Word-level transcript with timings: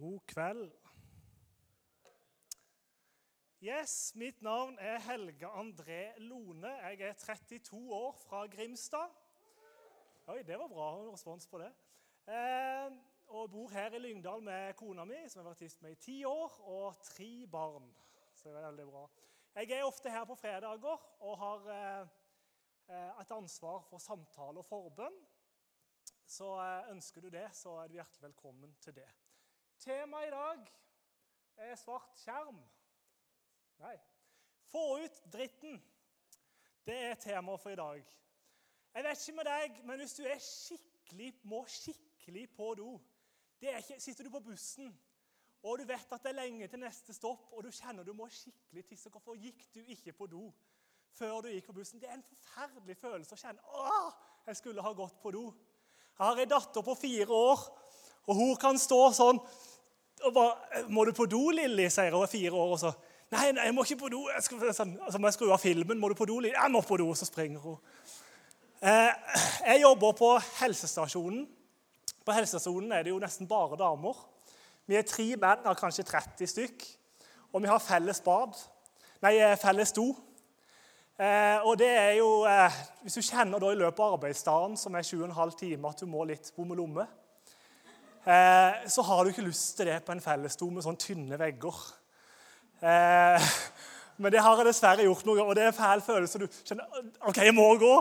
God 0.00 0.20
kveld. 0.26 0.72
Yes, 3.62 4.14
Mitt 4.14 4.42
navn 4.42 4.78
er 4.78 4.98
Helge 4.98 5.46
André 5.46 6.18
Lone. 6.18 6.68
Jeg 6.68 7.00
er 7.00 7.12
32 7.12 7.92
år 7.94 8.12
fra 8.12 8.46
Grimstad. 8.46 9.10
Oi, 10.26 10.42
det 10.42 10.58
var 10.58 10.68
bra 10.72 11.12
respons 11.12 11.46
på 11.46 11.60
det. 11.60 11.68
Eh, 12.32 12.96
og 13.26 13.50
bor 13.50 13.68
her 13.68 13.92
i 13.92 13.98
Lyngdal 13.98 14.42
med 14.42 14.72
kona 14.80 15.04
mi, 15.04 15.20
som 15.28 15.40
jeg 15.40 15.44
har 15.44 15.50
vært 15.50 15.64
gift 15.66 15.82
med 15.82 15.92
i 15.92 16.00
ti 16.00 16.18
år, 16.24 16.60
og 16.64 17.02
tre 17.04 17.46
barn. 17.52 17.92
Så 18.34 18.48
det 18.48 18.56
er 18.56 18.70
veldig 18.70 18.90
bra. 18.94 19.06
Jeg 19.54 19.70
er 19.70 19.84
ofte 19.84 20.10
her 20.10 20.24
på 20.24 20.34
fredager 20.34 21.08
og 21.20 21.38
har 21.44 21.72
eh, 21.76 22.06
eh 22.88 23.20
et 23.20 23.36
ansvar 23.36 23.84
for 23.90 23.98
samtale 23.98 24.64
og 24.64 24.72
forbønn. 24.72 25.24
Så 26.24 26.54
eh, 26.56 26.94
ønsker 26.94 27.20
du 27.20 27.28
det, 27.28 27.50
så 27.52 27.82
er 27.82 27.88
du 27.88 28.00
hjertelig 28.00 28.30
velkommen 28.30 28.78
til 28.80 28.96
det. 28.96 29.12
Temaet 29.80 30.28
i 30.28 30.30
dag 30.34 30.72
er 31.56 31.76
svart 31.80 32.16
skjerm. 32.20 32.60
Nei. 33.80 33.96
Få 34.70 34.84
ut 35.00 35.20
dritten. 35.32 35.80
Det 36.86 36.96
er 37.10 37.20
temaet 37.20 37.60
for 37.60 37.72
i 37.72 37.78
dag. 37.80 38.16
Jeg 38.94 39.04
vet 39.06 39.22
ikke 39.22 39.36
med 39.36 39.48
deg, 39.50 39.84
men 39.86 40.02
hvis 40.02 40.16
du 40.18 40.24
er 40.26 40.42
skikkelig, 40.42 41.34
må 41.42 41.64
skikkelig 41.68 42.48
på 42.56 42.74
do 42.78 42.90
ikke, 43.60 44.00
Sitter 44.00 44.24
du 44.24 44.30
på 44.32 44.40
bussen 44.40 44.90
og 45.62 45.78
du 45.78 45.84
vet 45.84 46.12
at 46.12 46.22
det 46.24 46.30
er 46.30 46.38
lenge 46.38 46.68
til 46.72 46.80
neste 46.80 47.12
stopp, 47.12 47.50
og 47.52 47.64
du 47.64 47.70
kjenner 47.74 48.04
du 48.04 48.14
må 48.16 48.28
skikkelig 48.32 48.84
tisse, 48.88 49.10
hvorfor 49.12 49.36
gikk 49.36 49.66
du 49.74 49.80
ikke 49.92 50.14
på 50.16 50.28
do 50.30 50.46
før 51.12 51.42
du 51.44 51.50
gikk 51.52 51.66
på 51.68 51.74
bussen? 51.76 52.00
Det 52.00 52.08
er 52.08 52.16
en 52.16 52.24
forferdelig 52.24 52.96
følelse 52.96 53.36
å 53.36 53.40
kjenne 53.40 53.74
Åh, 53.82 54.14
jeg 54.46 54.56
skulle 54.56 54.84
ha 54.84 54.92
gått 54.96 55.18
på 55.20 55.32
do. 55.34 55.50
Jeg 56.16 56.24
har 56.24 56.40
ei 56.40 56.48
datter 56.48 56.84
på 56.84 56.94
fire 56.96 57.28
år, 57.28 57.66
og 58.28 58.38
hun 58.38 58.54
kan 58.60 58.80
stå 58.80 59.00
sånn 59.16 59.40
og 60.22 60.34
bare, 60.34 60.84
'Må 60.88 61.04
du 61.04 61.12
på 61.12 61.26
do, 61.26 61.50
Lilly?' 61.50 61.88
sier 61.90 62.10
hun 62.10 62.22
er 62.22 62.26
fire 62.26 62.52
år. 62.52 62.72
og 62.72 62.78
så, 62.78 62.92
'Nei, 63.30 63.52
nei, 63.52 63.64
jeg 63.64 63.74
må 63.74 63.82
ikke 63.82 63.96
på 63.96 64.08
do.' 64.08 64.28
Jeg 64.34 64.42
skal, 64.42 64.74
sånn, 64.74 64.98
altså, 65.02 65.18
må 65.18 65.26
jeg 65.26 65.34
skru 65.34 65.52
av 65.52 65.58
filmen. 65.58 65.98
'Må 65.98 66.08
du 66.08 66.14
på 66.14 66.24
do, 66.24 66.38
Lilly?' 66.38 66.54
'Jeg 66.62 66.70
må 66.70 66.80
på 66.80 66.96
do.' 66.96 67.14
Så 67.14 67.24
springer 67.24 67.58
hun. 67.58 67.76
Eh, 68.82 69.12
jeg 69.66 69.80
jobber 69.82 70.12
på 70.12 70.38
helsestasjonen. 70.38 71.48
På 72.24 72.32
helsestasjonen 72.32 72.92
er 72.92 73.02
det 73.02 73.10
jo 73.10 73.18
nesten 73.18 73.48
bare 73.48 73.76
damer. 73.76 74.16
Vi 74.86 74.96
er 74.96 75.02
tre 75.02 75.36
menn 75.36 75.66
av 75.66 75.76
kanskje 75.76 76.04
30 76.04 76.46
stykk, 76.46 76.86
og 77.52 77.62
vi 77.62 77.68
har 77.68 77.78
felles 77.78 78.20
bad. 78.20 78.56
Nei, 79.22 79.36
eh, 79.36 79.56
felles 79.56 79.92
do. 79.92 80.16
Eh, 81.20 81.60
og 81.68 81.78
det 81.78 81.88
er 81.88 82.12
jo, 82.16 82.44
eh, 82.48 82.72
Hvis 83.02 83.14
du 83.14 83.20
kjenner 83.20 83.60
da 83.60 83.70
i 83.72 83.76
løpet 83.76 84.00
av 84.00 84.14
arbeidsdagen, 84.14 84.76
som 84.76 84.94
er 84.94 85.02
7,5 85.02 85.58
timer, 85.58 85.88
at 85.90 86.00
du 86.00 86.06
må 86.06 86.24
litt 86.24 86.52
bom 86.56 86.70
og 86.70 86.76
lomme, 86.76 87.06
eh, 88.26 88.88
så 88.90 89.04
har 89.06 89.22
du 89.24 89.30
ikke 89.30 89.46
lyst 89.46 89.76
til 89.76 89.88
det 89.90 90.00
på 90.04 90.12
en 90.12 90.24
fellesdo 90.24 90.68
med 90.70 90.84
sånne 90.84 91.00
tynne 91.00 91.38
vegger. 91.40 91.78
Eh, 92.80 93.52
men 94.20 94.32
det 94.32 94.42
har 94.44 94.58
jeg 94.60 94.68
dessverre 94.68 95.06
gjort 95.06 95.24
noe, 95.28 95.44
og 95.44 95.54
det 95.56 95.64
er 95.64 95.72
en 95.72 95.76
fæl 95.76 96.02
følelse. 96.04 96.42
Du 96.42 96.60
kjenner 96.68 96.84
OK, 97.28 97.40
jeg 97.40 97.56
må 97.56 97.70
gå. 97.80 97.94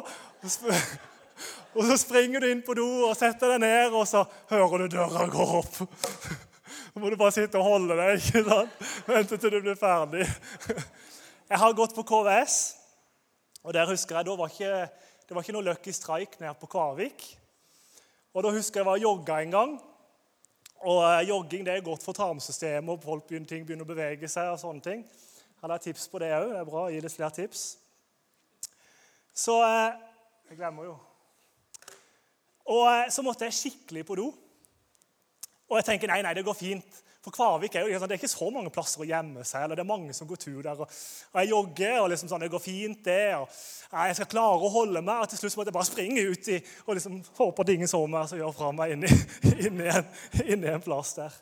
Og 1.77 1.85
så 1.85 1.95
springer 2.01 2.41
du 2.41 2.49
inn 2.49 2.63
på 2.65 2.73
do 2.75 2.85
og 3.07 3.13
setter 3.15 3.53
deg 3.53 3.61
ned, 3.63 3.93
og 3.95 4.07
så 4.09 4.25
hører 4.49 4.81
du 4.81 4.95
døra 4.97 5.27
gå 5.31 5.45
opp. 5.59 5.77
Så 5.77 6.99
må 7.01 7.11
du 7.11 7.15
bare 7.19 7.35
sitte 7.35 7.61
og 7.61 7.67
holde 7.69 7.95
deg 7.95 8.17
ikke 8.17 8.41
sant? 8.47 8.73
vente 9.07 9.37
til 9.37 9.53
du 9.53 9.59
blir 9.63 9.77
ferdig. 9.79 10.25
Jeg 11.49 11.61
har 11.61 11.77
gått 11.77 11.95
på 11.95 12.03
KVS, 12.09 12.57
og 13.63 13.73
der 13.73 13.87
husker 13.89 14.19
jeg, 14.19 14.25
da 14.27 14.35
var 14.37 14.51
ikke, 14.51 14.83
det 15.25 15.33
var 15.33 15.45
ikke 15.45 15.55
noe 15.55 15.65
Lucky 15.65 15.93
Strike 15.95 16.37
nede 16.37 16.53
på 16.61 16.69
Kvarvik. 16.69 17.23
Og 18.37 18.45
Da 18.45 18.51
husker 18.53 18.79
jeg 18.79 18.83
jeg 18.83 18.89
var 18.91 19.01
jogga 19.01 19.39
en 19.41 19.55
gang. 19.55 19.71
Og 20.87 21.01
eh, 21.03 21.27
Jogging 21.27 21.65
det 21.67 21.73
er 21.73 21.83
godt 21.83 22.03
for 22.03 22.15
tarmsystemet, 22.15 22.93
og 22.93 23.03
folk 23.03 23.25
begynner, 23.27 23.47
ting 23.47 23.65
begynner 23.67 23.83
å 23.83 23.89
bevege 23.89 24.29
seg. 24.31 24.53
og 24.53 24.59
sånne 24.61 24.83
ting. 24.83 25.03
Hadde 25.59 25.75
jeg 25.75 25.89
tips 25.89 26.07
på 26.07 26.21
det 26.23 26.31
òg? 26.31 26.53
Det 26.53 26.59
er 26.61 26.69
bra 26.69 26.85
å 26.85 26.91
gi 26.93 27.01
litt 27.03 27.15
flere 27.15 27.35
tips. 27.35 27.63
Så 29.35 29.57
eh, 29.65 29.97
Jeg 30.49 30.57
glemmer 30.57 30.87
jo. 30.87 30.95
Og 32.71 32.85
eh, 32.93 33.09
så 33.11 33.25
måtte 33.25 33.49
jeg 33.49 33.57
skikkelig 33.57 34.05
på 34.07 34.17
do. 34.21 34.29
Og 35.69 35.77
jeg 35.77 35.85
tenker 35.91 36.09
nei, 36.09 36.21
nei, 36.25 36.33
det 36.37 36.45
går 36.47 36.57
fint. 36.57 37.03
For 37.19 37.35
Kvavik 37.35 37.73
er 37.75 37.83
jo 37.83 37.99
det 37.99 38.13
er 38.15 38.15
ikke 38.15 38.31
så 38.31 38.47
mange 38.53 38.71
plasser 38.71 39.03
å 39.03 39.07
gjemme 39.07 39.43
seg. 39.43 39.65
eller 39.65 39.75
det 39.75 39.83
er 39.83 39.89
mange 39.89 40.13
som 40.15 40.27
går 40.27 40.39
tur 40.39 40.61
der. 40.63 40.79
Og, 40.79 40.87
og 41.33 41.41
jeg 41.41 41.51
jogger, 41.51 41.97
og 41.99 42.07
liksom 42.13 42.31
sånn, 42.31 42.45
det 42.45 42.51
går 42.53 42.63
fint, 42.63 43.01
det. 43.03 43.35
og 43.35 43.49
Jeg 43.91 44.15
skal 44.15 44.29
klare 44.31 44.63
å 44.63 44.71
holde 44.71 45.01
meg. 45.03 45.25
og 45.25 45.29
Til 45.31 45.41
slutt 45.41 45.57
måtte 45.59 45.73
jeg 45.73 45.77
bare 45.79 45.89
springe 45.89 46.23
ut 46.29 46.49
i, 46.53 46.61
og 46.85 46.95
liksom 46.95 47.19
håpe 47.41 47.65
at 47.65 47.73
ingen 47.73 47.91
så 47.91 47.99
meg, 48.07 48.29
så 48.31 48.39
gjør 48.39 48.55
fra 48.55 48.71
meg 48.77 48.93
inn 48.95 49.03
i, 49.03 49.89
en, 49.91 50.09
inn 50.45 50.63
i 50.63 50.71
en 50.71 50.85
plass 50.85 51.11
der. 51.17 51.35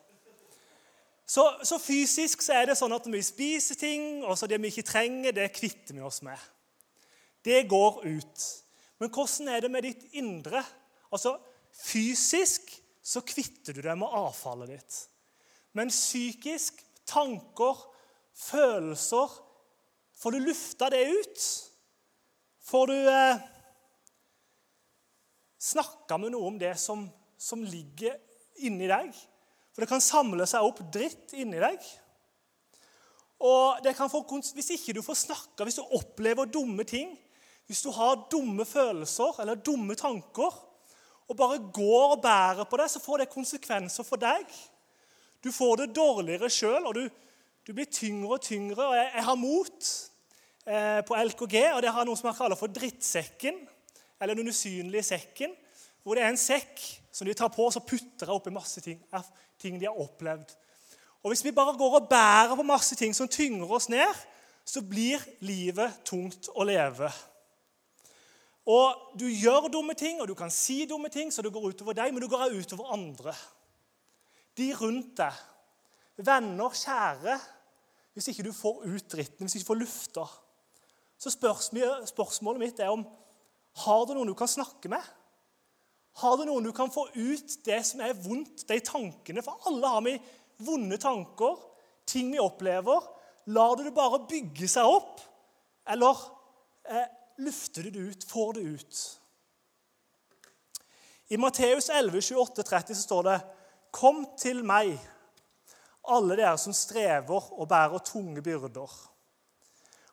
Så, 1.28 1.44
så, 1.68 1.76
fysisk 1.84 2.42
så 2.42 2.56
er 2.56 2.70
det 2.70 2.78
sånn 2.80 2.96
at 2.96 3.06
når 3.06 3.20
vi 3.20 3.26
spiser 3.28 3.78
ting, 3.78 4.24
og 4.24 4.38
så 4.40 4.48
det 4.48 4.62
vi 4.64 4.72
ikke 4.72 4.88
trenger, 4.88 5.36
det 5.36 5.52
kvitter 5.54 5.98
vi 5.98 6.06
oss 6.08 6.22
med. 6.26 6.40
Det 7.44 7.66
går 7.70 8.00
ut. 8.08 8.48
Men 8.98 9.12
hvordan 9.14 9.52
er 9.52 9.62
det 9.62 9.72
med 9.72 9.86
ditt 9.86 10.18
indre? 10.18 10.64
Altså, 11.12 11.36
Fysisk 11.78 12.72
så 13.06 13.22
kvitter 13.22 13.76
du 13.76 13.84
deg 13.86 14.00
med 14.00 14.14
avfallet 14.18 14.72
ditt. 14.72 14.96
Men 15.78 15.94
psykisk, 15.94 16.82
tanker, 17.06 17.78
følelser 18.34 19.44
Får 20.18 20.34
du 20.34 20.40
lufta 20.42 20.90
det 20.90 21.04
ut? 21.14 21.44
Får 22.66 22.88
du 22.90 22.96
eh, 23.06 23.42
snakka 25.62 26.18
med 26.18 26.34
noe 26.34 26.50
om 26.50 26.58
det 26.58 26.72
som, 26.82 27.04
som 27.38 27.62
ligger 27.62 28.16
inni 28.66 28.90
deg? 28.90 29.12
For 29.70 29.86
det 29.86 29.92
kan 29.92 30.02
samle 30.02 30.48
seg 30.50 30.66
opp 30.66 30.82
dritt 30.90 31.36
inni 31.38 31.62
deg. 31.62 31.86
Og 33.46 33.86
få, 34.10 34.24
Hvis 34.58 34.72
ikke 34.74 34.98
du 34.98 35.04
får 35.06 35.20
snakka, 35.22 35.68
hvis 35.68 35.78
du 35.78 35.86
opplever 35.86 36.50
dumme 36.50 36.84
ting, 36.84 37.14
hvis 37.70 37.84
du 37.86 37.92
har 37.94 38.26
dumme 38.32 38.66
følelser 38.66 39.38
eller 39.44 39.62
dumme 39.62 39.94
tanker, 39.96 40.64
og 41.28 41.38
bare 41.38 41.62
går 41.74 42.16
og 42.16 42.22
bærer 42.24 42.66
på 42.66 42.78
det, 42.82 42.90
så 42.90 43.00
får 43.04 43.22
det 43.22 43.30
konsekvenser 43.30 44.04
for 44.08 44.18
deg. 44.18 44.50
Du 45.48 45.52
får 45.56 45.78
det 45.80 45.94
dårligere 45.96 46.50
sjøl, 46.52 46.90
og 46.90 46.96
du, 46.98 47.06
du, 47.64 47.72
blir 47.72 47.88
tyngre 47.88 48.36
og 48.36 48.42
tyngre. 48.44 48.84
og 48.84 48.96
Jeg, 48.98 49.12
jeg 49.16 49.24
har 49.24 49.38
mot 49.40 49.92
eh, 50.68 50.98
på 51.08 51.20
LKG, 51.30 51.56
og 51.72 51.80
det 51.86 51.94
har 51.96 52.08
noe 52.08 52.20
som 52.20 52.28
jeg 52.28 52.40
kaller 52.42 52.60
for 52.60 52.74
drittsekken. 52.76 53.62
Eller 54.20 54.36
den 54.36 54.52
usynlige 54.52 55.06
sekken. 55.08 55.54
Hvor 56.04 56.20
det 56.20 56.26
er 56.26 56.34
en 56.34 56.42
sekk 56.42 56.84
som 57.16 57.30
de 57.30 57.36
tar 57.38 57.54
på, 57.54 57.64
og 57.64 57.72
så 57.72 57.80
putter 57.80 58.28
jeg 58.28 58.36
oppi 58.36 58.52
masse 58.52 58.84
ting, 58.84 59.00
ting 59.62 59.80
de 59.80 59.88
har 59.88 59.96
opplevd. 60.04 60.52
Og 61.24 61.32
Hvis 61.32 61.46
vi 61.48 61.56
bare 61.56 61.78
går 61.80 61.96
og 62.02 62.10
bærer 62.12 62.60
på 62.60 62.68
masse 62.68 63.00
ting 63.00 63.16
som 63.16 63.32
tynger 63.32 63.72
oss 63.72 63.88
ned, 63.90 64.20
så 64.68 64.84
blir 64.84 65.24
livet 65.48 66.02
tungt 66.04 66.52
å 66.56 66.68
leve. 66.68 67.08
Og 68.68 69.16
Du 69.16 69.30
gjør 69.32 69.72
dumme 69.72 69.96
ting, 69.96 70.20
og 70.20 70.28
du 70.28 70.36
kan 70.36 70.52
si 70.52 70.84
dumme 70.90 71.08
ting, 71.08 71.32
så 71.32 71.40
det 71.42 71.56
går 71.56 71.70
utover 71.72 71.96
deg, 71.96 72.12
men 72.12 72.20
du 72.20 72.28
går 72.28 72.52
utover 72.52 72.92
andre 72.92 73.36
de 74.58 74.72
rundt 74.76 75.14
deg, 75.20 75.44
venner, 76.18 76.74
kjære 76.74 77.38
Hvis 78.18 78.32
ikke 78.32 78.48
du 78.48 78.54
får 78.56 78.80
ut 78.90 79.12
dritten, 79.14 79.46
hvis 79.46 79.56
ikke 79.60 79.66
du 79.68 79.70
får 79.70 79.78
lufta, 79.84 80.24
så 81.22 81.30
spørsmålet 81.30 82.62
mitt 82.64 82.80
er 82.82 82.90
om 82.90 83.04
har 83.84 84.06
du 84.08 84.16
noen 84.18 84.32
du 84.32 84.34
kan 84.38 84.50
snakke 84.50 84.90
med. 84.90 85.04
Har 86.18 86.38
du 86.38 86.48
noen 86.48 86.66
du 86.66 86.72
kan 86.74 86.90
få 86.90 87.04
ut 87.14 87.58
det 87.66 87.78
som 87.86 88.02
er 88.02 88.18
vondt, 88.18 88.64
de 88.70 88.80
tankene? 88.82 89.44
For 89.46 89.70
alle 89.70 89.92
har 89.94 90.02
vi 90.06 90.16
vonde 90.66 90.98
tanker, 91.02 91.60
ting 92.10 92.32
vi 92.34 92.42
opplever. 92.42 93.06
Lar 93.54 93.78
du 93.78 93.86
det 93.86 93.94
bare 93.96 94.24
bygge 94.30 94.70
seg 94.72 94.90
opp, 94.90 95.22
eller 95.88 96.24
eh, 96.90 97.06
lufter 97.46 97.86
du 97.86 97.94
det 97.94 98.08
ut, 98.10 98.26
får 98.28 98.58
det 98.58 98.66
ut? 98.66 99.04
I 101.30 101.38
Matteus 101.38 101.92
11, 101.94 102.22
28, 102.32 102.66
30 102.66 102.98
så 102.98 103.06
står 103.06 103.24
det 103.28 103.38
Kom 103.92 104.26
til 104.40 104.64
meg, 104.68 104.98
alle 106.08 106.38
dere 106.40 106.58
som 106.60 106.76
strever 106.76 107.52
og 107.58 107.68
bærer 107.70 108.04
tunge 108.06 108.42
byrder, 108.44 108.92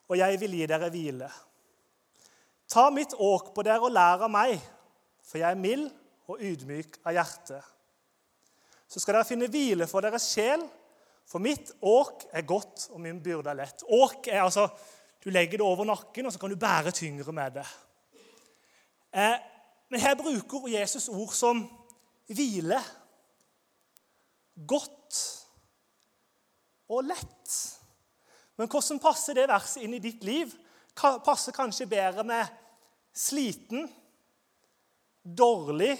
og 0.05 0.17
jeg 0.17 0.39
vil 0.39 0.57
gi 0.59 0.65
dere 0.69 0.89
hvile. 0.93 1.29
Ta 2.69 2.89
mitt 2.93 3.13
åk 3.17 3.53
på 3.55 3.63
dere 3.65 3.85
og 3.85 3.93
lær 3.93 4.25
av 4.25 4.31
meg, 4.31 4.57
for 5.25 5.41
jeg 5.41 5.51
er 5.51 5.61
mild 5.61 5.87
og 6.29 6.41
ydmyk 6.41 6.99
av 7.05 7.15
hjerte. 7.17 7.61
Så 8.89 9.01
skal 9.01 9.17
dere 9.17 9.27
finne 9.27 9.49
hvile 9.51 9.87
for 9.89 10.05
deres 10.05 10.27
sjel, 10.33 10.63
for 11.25 11.41
mitt 11.41 11.71
åk 11.81 12.27
er 12.37 12.45
godt, 12.45 12.89
og 12.93 13.01
min 13.01 13.21
byrde 13.23 13.49
er 13.49 13.59
lett. 13.63 13.85
Åk 13.85 14.29
er 14.29 14.43
altså 14.43 14.69
Du 15.25 15.31
legger 15.33 15.57
det 15.57 15.65
over 15.65 15.87
nakken, 15.89 16.27
og 16.27 16.33
så 16.33 16.37
kan 16.37 16.51
du 16.53 16.55
bære 16.55 16.91
tyngre 16.93 17.31
med 17.33 17.55
det. 17.55 17.63
Eh, 19.09 19.39
men 19.89 19.99
her 19.99 20.13
bruker 20.19 20.67
Jesus 20.69 21.07
ord 21.09 21.33
som 21.33 21.63
hvile 22.29 22.77
godt 24.55 25.19
og 26.89 27.03
lett. 27.07 27.55
Men 28.55 28.69
hvordan 28.71 29.01
passer 29.03 29.35
det 29.35 29.49
verset 29.51 29.83
inn 29.83 29.97
i 29.97 30.03
ditt 30.03 30.23
liv? 30.23 30.53
Passer 30.95 31.55
kanskje 31.55 31.89
bedre 31.91 32.23
med 32.23 32.51
sliten, 33.15 33.89
dårlig 35.23 35.95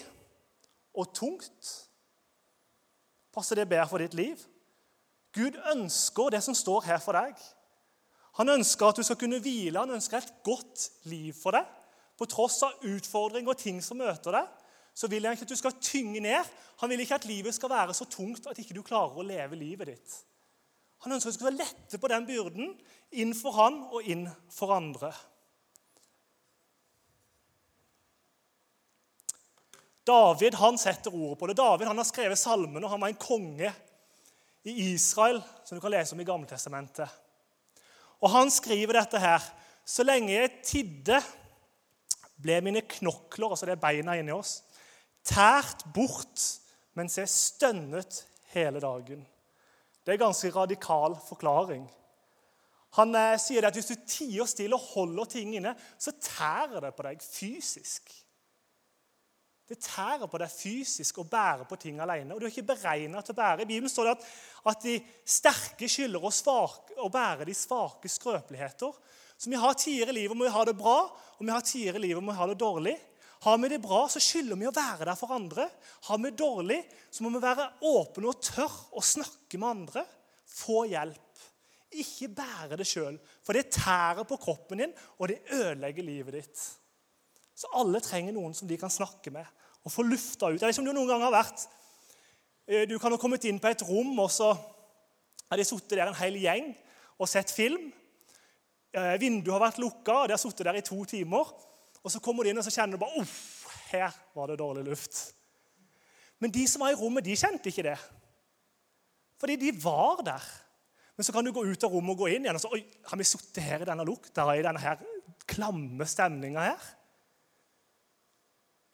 og 0.96 1.12
tungt? 1.16 1.72
Passer 3.36 3.60
det 3.60 3.68
bedre 3.68 3.90
for 3.92 4.04
ditt 4.04 4.16
liv? 4.16 4.40
Gud 5.36 5.58
ønsker 5.74 6.32
det 6.32 6.44
som 6.46 6.56
står 6.56 6.86
her 6.88 7.02
for 7.04 7.18
deg. 7.18 7.36
Han 8.40 8.52
ønsker 8.52 8.88
at 8.88 9.00
du 9.00 9.04
skal 9.04 9.20
kunne 9.20 9.42
hvile. 9.44 9.80
Han 9.80 9.98
ønsker 9.98 10.22
et 10.22 10.32
godt 10.44 10.90
liv 11.12 11.34
for 11.36 11.56
deg. 11.56 11.68
På 12.16 12.28
tross 12.32 12.62
av 12.64 12.84
utfordringer 12.88 13.52
og 13.52 13.60
ting 13.60 13.82
som 13.84 14.00
møter 14.00 14.38
deg, 14.38 14.48
så 14.96 15.10
vil 15.12 15.28
han 15.28 15.36
ikke 15.36 15.44
at 15.44 15.52
du 15.52 15.60
skal 15.60 15.76
tynge 15.84 16.22
ned. 16.24 16.48
Han 16.80 16.90
vil 16.92 17.04
ikke 17.04 17.18
at 17.20 17.28
livet 17.28 17.56
skal 17.56 17.72
være 17.72 17.94
så 17.94 18.08
tungt 18.08 18.48
at 18.48 18.60
ikke 18.62 18.78
du 18.78 18.82
klarer 18.86 19.20
å 19.20 19.28
leve 19.28 19.60
livet 19.60 19.92
ditt. 19.92 20.18
Han 21.04 21.14
ønsker 21.14 21.30
at 21.34 21.36
du 21.36 21.42
skal 21.44 21.58
lette 21.60 22.00
på 22.00 22.12
den 22.12 22.28
byrden 22.28 22.72
inn 23.20 23.34
for 23.36 23.58
han 23.60 23.82
og 23.92 24.08
inn 24.08 24.24
for 24.56 24.72
andre. 24.76 25.12
David 30.06 30.56
han 30.62 30.78
setter 30.80 31.14
ordet 31.14 31.40
på 31.40 31.50
det. 31.50 31.58
David 31.58 31.90
han 31.90 32.00
har 32.00 32.08
skrevet 32.08 32.40
salmene, 32.40 32.86
og 32.86 32.94
han 32.94 33.02
var 33.02 33.12
en 33.12 33.20
konge 33.20 33.72
i 34.66 34.76
Israel, 34.94 35.42
som 35.66 35.78
du 35.78 35.82
kan 35.82 35.94
lese 35.94 36.16
om 36.16 36.22
i 36.22 36.28
Gammeltestamentet. 36.28 37.10
Og 38.22 38.32
han 38.32 38.54
skriver 38.54 39.00
dette 39.02 39.22
her. 39.22 39.44
Så 39.86 40.06
lenge 40.06 40.34
jeg 40.34 40.54
tidde, 40.66 41.20
ble 42.42 42.58
mine 42.66 42.82
knokler, 42.90 43.52
altså 43.52 43.68
det 43.68 43.76
er 43.76 43.82
beina 43.82 44.16
inni 44.18 44.34
oss, 44.34 44.60
tært 45.26 45.86
bort 45.96 46.44
mens 46.96 47.18
jeg 47.20 47.32
stønnet 47.32 48.22
hele 48.54 48.80
dagen. 48.84 49.26
Det 50.06 50.14
er 50.14 50.20
en 50.20 50.28
ganske 50.28 50.52
radikal 50.54 51.18
forklaring. 51.28 51.88
Han 52.96 53.16
eh, 53.18 53.36
sier 53.42 53.66
at 53.68 53.76
hvis 53.76 53.90
du 53.92 54.06
tier 54.08 54.48
stille 54.48 54.78
og 54.78 54.92
holder 54.94 55.32
ting 55.34 55.56
inne, 55.58 55.74
så 56.00 56.14
tærer 56.14 56.86
det 56.86 56.94
på 56.96 57.08
deg 57.08 57.26
fysisk. 57.26 58.14
Det 59.66 59.80
tærer 59.82 60.30
på 60.30 60.40
deg 60.40 60.52
fysisk 60.54 61.20
å 61.20 61.26
bære 61.28 61.66
på 61.66 61.78
ting 61.82 61.98
alene. 62.00 62.36
Og 62.36 62.40
du 62.40 62.46
er 62.46 62.54
ikke 62.54 62.70
beregna 62.70 63.24
til 63.26 63.34
å 63.34 63.40
bære. 63.40 63.66
I 63.66 63.70
Bibelen 63.72 63.90
står 63.90 64.08
det 64.08 64.14
at, 64.14 64.28
at 64.72 64.86
de 64.86 64.96
sterke 65.26 65.90
skylder 65.90 66.28
oss 66.30 66.44
å 66.46 67.10
bære 67.12 67.50
de 67.50 67.58
svake 67.58 68.12
skrøpeligheter. 68.14 68.94
Så 69.36 69.50
vi 69.52 69.60
har 69.60 69.74
tider 69.74 70.14
i 70.14 70.20
livet 70.22 70.38
må 70.38 70.46
vi 70.46 70.54
ha 70.54 70.64
det 70.70 70.78
bra, 70.78 71.00
og 71.10 71.42
vi 71.42 71.52
har 71.52 71.66
tider 71.66 71.98
i 71.98 72.06
livet 72.06 72.24
må 72.24 72.32
vi 72.32 72.40
ha 72.40 72.48
det 72.52 72.60
dårlig. 72.62 72.94
Har 73.46 73.60
vi 73.62 73.70
det 73.70 73.82
bra, 73.84 74.08
så 74.10 74.22
skylder 74.24 74.58
vi 74.58 74.66
å 74.66 74.74
være 74.74 75.06
der 75.06 75.18
for 75.20 75.34
andre. 75.36 75.68
Har 76.08 76.18
vi 76.18 76.32
det 76.32 76.40
dårlig, 76.40 76.80
så 77.14 77.22
må 77.22 77.30
vi 77.36 77.44
være 77.44 77.68
åpne 77.86 78.32
og 78.32 78.42
tørre 78.42 78.98
å 78.98 79.04
snakke 79.06 79.60
med 79.62 79.70
andre. 79.70 80.06
Få 80.50 80.86
hjelp. 80.90 81.44
Ikke 81.96 82.32
bære 82.34 82.80
det 82.80 82.88
sjøl, 82.90 83.20
for 83.46 83.56
det 83.56 83.70
tærer 83.76 84.26
på 84.28 84.40
kroppen 84.42 84.82
din, 84.82 84.96
og 85.20 85.30
det 85.30 85.44
ødelegger 85.54 86.08
livet 86.08 86.40
ditt. 86.40 86.64
Så 87.56 87.70
alle 87.78 88.02
trenger 88.04 88.34
noen 88.36 88.56
som 88.58 88.68
de 88.68 88.80
kan 88.82 88.92
snakke 88.92 89.32
med 89.32 89.46
og 89.86 89.94
få 89.94 90.04
lufta 90.04 90.50
ut. 90.50 90.58
Jeg 90.58 90.66
vet 90.66 90.74
ikke 90.74 90.82
om 90.82 90.90
du 90.90 90.98
noen 90.98 91.12
gang 91.12 91.24
har 91.28 91.36
vært 91.36 91.68
eh, 92.66 92.88
Du 92.90 92.98
kan 93.00 93.14
ha 93.14 93.20
kommet 93.22 93.46
inn 93.46 93.62
på 93.62 93.70
et 93.70 93.86
rom, 93.86 94.18
og 94.20 94.32
så 94.34 94.50
har 95.52 95.62
de 95.62 95.68
sittet 95.68 96.00
der 96.00 96.10
en 96.10 96.18
hel 96.18 96.42
gjeng 96.42 96.74
og 97.22 97.30
sett 97.30 97.54
film. 97.54 97.92
Eh, 98.90 99.14
vinduet 99.22 99.54
har 99.54 99.68
vært 99.68 99.80
lukka, 99.84 100.24
og 100.24 100.28
de 100.28 100.36
har 100.36 100.42
sittet 100.42 100.66
der 100.66 100.82
i 100.82 100.84
to 100.90 100.98
timer. 101.06 101.54
Og 102.06 102.14
Så 102.14 102.22
kommer 102.22 102.46
du 102.46 102.52
inn 102.52 102.62
og 102.62 102.66
så 102.66 102.74
kjenner 102.74 102.96
du 102.96 103.02
bare 103.02 103.24
Uff, 103.24 103.66
her 103.90 104.14
var 104.38 104.52
det 104.52 104.60
dårlig 104.62 104.86
luft. 104.86 105.18
Men 106.40 106.54
de 106.54 106.68
som 106.70 106.84
var 106.84 106.94
i 106.94 107.00
rommet, 107.00 107.26
de 107.26 107.38
kjente 107.40 107.72
ikke 107.72 107.88
det. 107.88 107.98
Fordi 109.42 109.56
de 109.58 109.72
var 109.82 110.22
der. 110.26 110.46
Men 111.16 111.26
så 111.26 111.34
kan 111.34 111.48
du 111.48 111.54
gå 111.56 111.64
ut 111.66 111.84
av 111.88 111.94
rommet 111.96 112.14
og 112.14 112.26
gå 112.26 112.30
inn 112.36 112.46
igjen 112.46 112.60
og 112.60 112.62
så 112.62 112.74
Oi, 112.76 112.84
har 113.08 113.20
vi 113.20 113.28
sittet 113.28 113.64
her 113.64 113.82
i 113.82 113.88
denne 113.88 114.06
lukta, 114.08 114.46
i 114.54 114.64
denne 114.66 114.84
her 114.84 115.02
klamme 115.50 116.06
stemninga 116.10 116.68
her? 116.68 116.88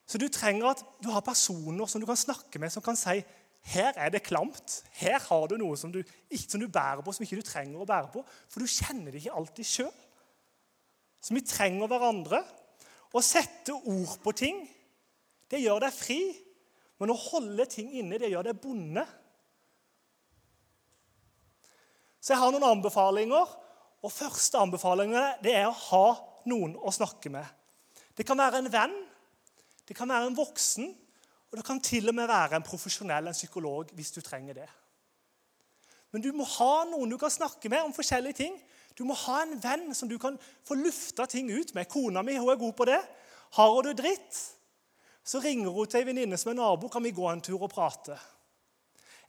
Så 0.07 0.19
du 0.21 0.27
trenger 0.31 0.73
at 0.73 0.83
du 1.01 1.09
har 1.11 1.23
personer 1.25 1.87
som 1.87 2.01
du 2.01 2.07
kan 2.07 2.19
snakke 2.19 2.59
med, 2.59 2.71
som 2.71 2.83
kan 2.83 2.99
si 2.99 3.21
her 3.71 3.93
er 3.95 4.09
det 4.09 4.23
klamt. 4.25 4.81
Her 4.97 5.19
har 5.21 5.43
du 5.47 5.57
noe 5.61 5.77
som 5.77 5.91
du, 5.93 6.01
som 6.33 6.61
du 6.61 6.67
bærer 6.67 7.03
på, 7.05 7.13
som 7.13 7.25
ikke 7.25 7.39
du 7.39 7.45
trenger 7.45 7.81
å 7.81 7.87
bære 7.87 8.09
på. 8.13 8.23
For 8.49 8.63
du 8.63 8.69
kjenner 8.69 9.13
det 9.13 9.21
ikke 9.21 9.35
alltid 9.37 9.69
sjøl. 9.69 9.93
Så 11.21 11.35
vi 11.37 11.43
trenger 11.45 11.89
hverandre. 11.89 12.41
Å 13.11 13.23
sette 13.25 13.75
ord 13.75 14.17
på 14.23 14.33
ting, 14.37 14.63
det 15.51 15.59
gjør 15.59 15.83
deg 15.83 15.95
fri. 15.95 16.21
Men 17.01 17.11
å 17.11 17.17
holde 17.17 17.65
ting 17.69 17.89
inne, 17.97 18.19
det 18.21 18.29
gjør 18.31 18.51
deg 18.51 18.59
bonde. 18.61 19.03
Så 22.21 22.35
jeg 22.35 22.41
har 22.43 22.53
noen 22.53 22.69
anbefalinger. 22.69 23.57
Og 24.01 24.13
første 24.13 24.57
anbefalingen 24.57 25.41
det 25.43 25.53
er 25.59 25.67
å 25.69 25.77
ha 25.89 26.05
noen 26.49 26.73
å 26.77 26.93
snakke 26.93 27.29
med. 27.33 27.45
Det 28.17 28.25
kan 28.25 28.39
være 28.39 28.61
en 28.61 28.69
venn 28.73 28.95
det 29.91 29.97
kan 29.97 30.07
være 30.07 30.29
en 30.29 30.37
voksen, 30.37 30.85
og 31.51 31.57
det 31.57 31.65
kan 31.67 31.81
til 31.83 32.07
og 32.07 32.15
med 32.15 32.29
være 32.31 32.55
en 32.55 32.63
profesjonell 32.63 33.25
en 33.27 33.35
psykolog 33.35 33.89
hvis 33.97 34.13
du 34.15 34.21
trenger 34.23 34.55
det. 34.61 34.67
Men 36.15 36.23
du 36.23 36.29
må 36.35 36.45
ha 36.47 36.85
noen 36.87 37.11
du 37.11 37.17
kan 37.19 37.33
snakke 37.33 37.67
med 37.67 37.83
om 37.83 37.91
forskjellige 37.95 38.37
ting. 38.39 38.55
Du 38.97 39.03
må 39.07 39.15
ha 39.25 39.41
en 39.43 39.55
venn 39.61 39.91
som 39.97 40.09
du 40.09 40.17
kan 40.21 40.37
få 40.67 40.77
lufta 40.79 41.25
ting 41.29 41.49
ut 41.51 41.73
med. 41.77 41.89
Kona 41.91 42.23
mi 42.25 42.37
hun 42.37 42.51
er 42.51 42.59
god 42.59 42.75
på 42.77 42.87
det. 42.89 42.99
Har 43.57 43.71
hun 43.73 43.87
det 43.87 43.97
dritt, 43.99 44.41
så 45.23 45.41
ringer 45.43 45.71
hun 45.73 45.87
til 45.87 46.01
ei 46.01 46.07
venninne 46.07 46.39
som 46.39 46.53
er 46.53 46.59
nabo. 46.59 46.89
Kan 46.91 47.03
vi 47.03 47.13
gå 47.15 47.27
en 47.29 47.43
tur 47.43 47.61
og 47.61 47.71
prate? 47.71 48.17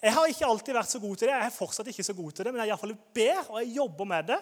Jeg 0.03 0.15
har 0.17 0.31
ikke 0.31 0.49
alltid 0.49 0.75
vært 0.75 0.91
så 0.91 0.99
god 0.99 1.19
til 1.19 1.29
det, 1.29 1.35
jeg 1.37 1.47
er 1.47 1.55
fortsatt 1.55 1.89
ikke 1.93 2.05
så 2.07 2.15
god 2.19 2.33
til 2.35 2.47
det, 2.47 2.53
men 2.53 2.63
jeg 2.65 2.73
iallfall 2.73 2.95
ber 3.15 3.43
og 3.45 3.59
jeg 3.61 3.77
jobber 3.77 4.09
med 4.11 4.33
det. 4.33 4.39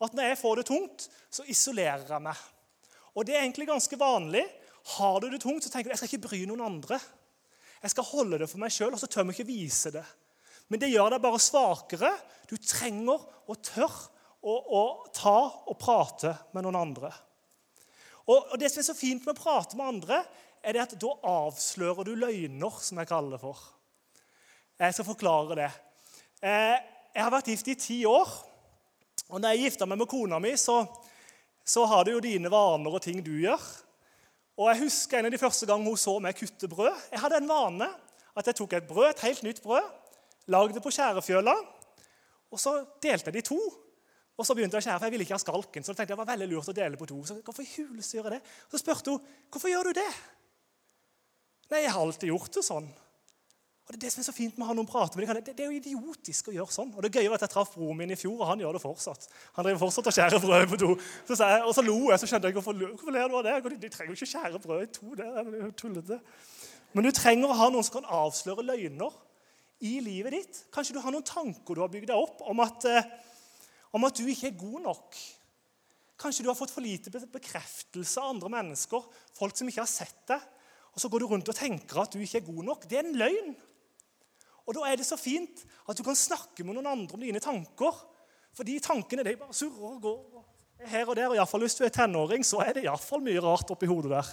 At 0.00 0.14
når 0.14 0.30
jeg 0.30 0.38
får 0.40 0.54
det 0.56 0.64
tungt, 0.70 1.08
så 1.28 1.44
isolerer 1.50 2.06
jeg 2.08 2.24
meg. 2.24 2.40
Og 3.12 3.26
det 3.26 3.34
er 3.34 3.42
egentlig 3.42 3.66
ganske 3.68 3.98
vanlig 4.00 4.46
har 4.94 5.20
du 5.20 5.28
det 5.28 5.42
tungt, 5.42 5.64
så 5.64 5.72
tenker 5.72 5.90
du 5.90 5.92
jeg 5.92 6.00
skal 6.00 6.12
ikke 6.12 6.28
bry 6.28 6.38
noen 6.48 6.64
andre. 6.64 6.96
Jeg 7.82 7.92
skal 7.92 8.06
holde 8.08 8.38
det 8.40 8.48
for 8.48 8.62
meg 8.62 8.72
sjøl, 8.72 8.94
og 8.94 9.02
så 9.02 9.10
tør 9.10 9.26
vi 9.28 9.36
ikke 9.36 9.50
vise 9.50 9.92
det. 9.92 10.04
Men 10.72 10.80
det 10.80 10.90
gjør 10.92 11.14
deg 11.14 11.24
bare 11.24 11.40
svakere. 11.42 12.12
Du 12.48 12.56
trenger 12.56 13.20
å 13.48 13.56
tørre 13.60 14.17
å, 14.42 14.54
å, 14.54 14.82
ta 15.14 15.38
og 15.68 15.78
prate 15.80 16.34
med 16.54 16.66
noen 16.66 16.78
andre. 16.78 17.10
Og, 18.28 18.36
og, 18.36 18.54
Det 18.60 18.70
som 18.70 18.82
er 18.82 18.88
så 18.90 18.96
fint 18.96 19.24
med 19.24 19.34
å 19.34 19.40
prate 19.40 19.78
med 19.78 19.88
andre, 19.94 20.20
er 20.62 20.74
det 20.74 20.84
at 20.84 20.94
da 21.00 21.10
avslører 21.26 22.06
du 22.06 22.14
løgner, 22.18 22.80
som 22.82 23.00
jeg 23.00 23.10
kaller 23.10 23.36
det 23.36 23.42
for. 23.42 23.60
Jeg 24.78 24.94
skal 24.94 25.06
forklare 25.08 25.58
det. 25.58 25.68
Eh, 26.42 26.76
jeg 27.14 27.24
har 27.24 27.34
vært 27.34 27.50
gift 27.50 27.70
i 27.72 27.78
ti 27.78 27.98
år. 28.06 28.30
Og 29.28 29.40
når 29.40 29.54
jeg 29.54 29.68
gifta 29.68 29.88
meg 29.88 30.00
med 30.00 30.10
kona 30.10 30.38
mi, 30.42 30.54
så, 30.56 30.80
så 31.66 31.84
har 31.90 32.06
du 32.06 32.14
jo 32.14 32.24
dine 32.24 32.50
vaner 32.52 32.94
og 32.94 33.02
ting 33.04 33.20
du 33.24 33.34
gjør. 33.42 33.62
Og 34.58 34.70
Jeg 34.72 34.82
husker 34.84 35.18
en 35.18 35.28
av 35.28 35.34
de 35.34 35.40
første 35.40 35.66
gangene 35.70 35.92
hun 35.92 36.00
så 36.00 36.16
meg 36.22 36.38
kutte 36.38 36.70
brød. 36.70 36.94
Jeg 37.12 37.22
hadde 37.22 37.38
en 37.42 37.50
vane 37.50 37.88
at 38.38 38.46
jeg 38.46 38.58
tok 38.58 38.74
et 38.78 38.86
brød, 38.86 39.10
et 39.10 39.26
helt 39.26 39.42
nytt 39.46 39.60
brød, 39.62 39.86
lagde 40.50 40.76
det 40.76 40.82
på 40.82 40.92
skjærefjøla, 40.94 41.54
og 42.50 42.60
så 42.60 42.74
delte 43.02 43.28
jeg 43.28 43.34
det 43.34 43.42
i 43.42 43.48
to. 43.50 43.58
Og 44.38 44.46
så 44.46 44.54
begynte 44.54 44.78
jeg 44.78 44.84
å 44.84 44.86
skjære, 44.86 44.98
for 45.00 45.08
jeg 45.08 45.14
ville 45.16 45.26
ikke 45.26 45.34
ha 45.34 45.42
skalken. 45.42 45.84
Så 45.84 45.94
tenkte 45.98 46.14
jeg 46.14 46.20
var 46.20 46.30
veldig 46.30 46.46
lurt 46.52 46.70
å 46.70 46.76
dele 46.76 46.98
på 47.00 47.08
to. 47.10 47.18
Så 47.26 47.40
hvorfor 47.42 47.66
i 47.66 48.02
jeg 48.14 48.34
det? 48.36 48.40
Så 48.70 48.78
spurte 48.78 49.16
hun 49.16 49.32
hvorfor 49.50 49.72
gjør 49.72 49.90
du 49.90 49.98
det. 49.98 50.10
Nei, 51.68 51.82
jeg 51.82 51.92
har 51.92 52.00
alltid 52.00 52.30
gjort 52.30 52.54
det 52.54 52.64
sånn. 52.64 52.86
Og 53.88 53.94
Det 53.94 53.96
er 53.96 54.04
det 54.04 54.12
som 54.12 54.20
er 54.20 54.26
så 54.28 54.36
fint 54.36 54.56
med 54.58 54.66
å 54.66 54.68
ha 54.68 54.74
noen 54.76 54.88
prate 54.88 55.16
med. 55.16 55.30
Det, 55.40 55.54
det 55.56 55.64
er 55.64 55.72
jo 55.72 55.80
idiotisk 55.80 56.50
å 56.50 56.54
gjøre 56.54 56.74
sånn. 56.74 56.90
Og 56.94 57.02
det 57.04 57.10
gøye 57.16 57.30
var 57.32 57.40
at 57.40 57.46
Jeg 57.46 57.54
traff 57.54 57.70
broren 57.72 57.96
min 57.96 58.12
i 58.12 58.18
fjor, 58.20 58.34
og 58.36 58.50
han 58.50 58.60
gjør 58.60 58.76
det 58.76 58.82
fortsatt. 58.82 59.22
Han 59.56 59.64
driver 59.64 59.80
fortsatt 59.80 60.10
og 60.10 60.16
skjærer 60.16 60.42
brød 60.44 60.66
på 60.68 60.78
to. 60.82 60.88
Så 61.24 61.38
jeg, 61.40 61.62
og 61.64 61.72
så 61.72 61.84
lo 61.86 61.94
jeg, 62.12 62.20
så 62.20 62.28
skjønte 62.28 62.50
jeg 62.50 62.58
hvorfor, 62.58 62.82
hvorfor 62.84 63.16
ler 63.16 63.32
du 63.32 63.38
av 63.40 63.46
det. 63.46 63.54
De, 63.64 63.78
de 63.86 63.90
trenger 63.94 64.12
jo 64.12 64.18
ikke 64.20 64.28
skjære 64.34 64.60
brød 64.66 64.84
i 64.84 64.90
to. 64.92 65.14
det 65.18 65.30
er 65.32 65.48
jo 65.56 65.70
tullete. 65.82 66.20
Men 66.92 67.08
du 67.08 67.10
trenger 67.16 67.48
å 67.48 67.56
ha 67.58 67.70
noen 67.72 67.86
som 67.88 67.96
kan 67.96 68.12
avsløre 68.20 68.66
løgner 68.68 69.16
i 69.88 69.94
livet 70.04 70.36
ditt. 70.36 70.60
Kanskje 70.74 70.98
du 70.98 71.00
har 71.02 71.14
noen 71.14 71.24
tanker 71.24 71.76
du 71.76 71.80
har 71.80 71.92
bygd 71.92 72.10
deg 72.12 72.28
opp 72.28 72.44
om 72.44 72.60
at, 72.64 72.84
eh, 72.92 73.08
om 73.92 74.04
at 74.08 74.18
du 74.18 74.26
ikke 74.28 74.50
er 74.50 74.60
god 74.60 74.80
nok. 74.84 75.18
Kanskje 76.18 76.44
du 76.44 76.50
har 76.50 76.58
fått 76.58 76.74
for 76.74 76.82
lite 76.82 77.12
bekreftelse 77.12 78.20
av 78.20 78.32
andre 78.34 78.50
mennesker, 78.50 79.04
folk 79.38 79.56
som 79.56 79.70
ikke 79.70 79.84
har 79.84 79.90
sett 79.90 80.22
deg. 80.30 80.42
Og 80.94 81.02
så 81.02 81.10
går 81.10 81.22
du 81.22 81.28
rundt 81.30 81.48
og 81.48 81.54
tenker 81.56 82.02
at 82.02 82.12
du 82.12 82.18
ikke 82.18 82.40
er 82.40 82.48
god 82.48 82.64
nok. 82.66 82.86
Det 82.90 82.98
er 82.98 83.06
en 83.06 83.18
løgn. 83.20 83.52
Og 84.66 84.74
Da 84.76 84.84
er 84.84 84.98
det 85.00 85.06
så 85.06 85.16
fint 85.16 85.62
at 85.88 85.96
du 85.96 86.02
kan 86.04 86.16
snakke 86.18 86.64
med 86.66 86.76
noen 86.76 86.90
andre 86.90 87.14
om 87.16 87.22
dine 87.22 87.40
tanker. 87.40 87.94
For 88.52 88.66
de 88.66 88.80
tankene 88.82 89.24
de 89.24 89.36
bare 89.38 89.54
surrer 89.54 89.94
og 89.94 90.02
går 90.02 90.88
her 90.90 91.08
og 91.08 91.16
der. 91.16 91.28
og 91.30 91.36
i 91.36 91.46
fall 91.46 91.60
Hvis 91.60 91.78
du 91.78 91.84
er 91.84 91.94
tenåring, 91.94 92.44
så 92.44 92.60
er 92.66 92.74
det 92.74 92.84
iallfall 92.84 93.22
mye 93.22 93.40
rart 93.40 93.70
oppi 93.70 93.86
hodet 93.86 94.10
der. 94.10 94.32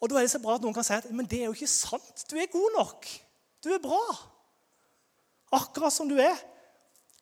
Og 0.00 0.10
Da 0.10 0.16
er 0.16 0.26
det 0.26 0.30
så 0.30 0.42
bra 0.42 0.56
at 0.56 0.62
noen 0.62 0.74
kan 0.74 0.84
si 0.84 0.92
at 0.92 1.08
men 1.10 1.26
det 1.26 1.40
er 1.40 1.46
jo 1.46 1.56
ikke 1.56 1.70
sant. 1.70 2.26
Du 2.30 2.36
er 2.36 2.50
god 2.52 2.76
nok. 2.76 3.06
Du 3.64 3.70
er 3.72 3.80
bra. 3.80 4.02
Akkurat 5.52 5.92
som 5.92 6.08
du 6.08 6.18
er. 6.20 6.36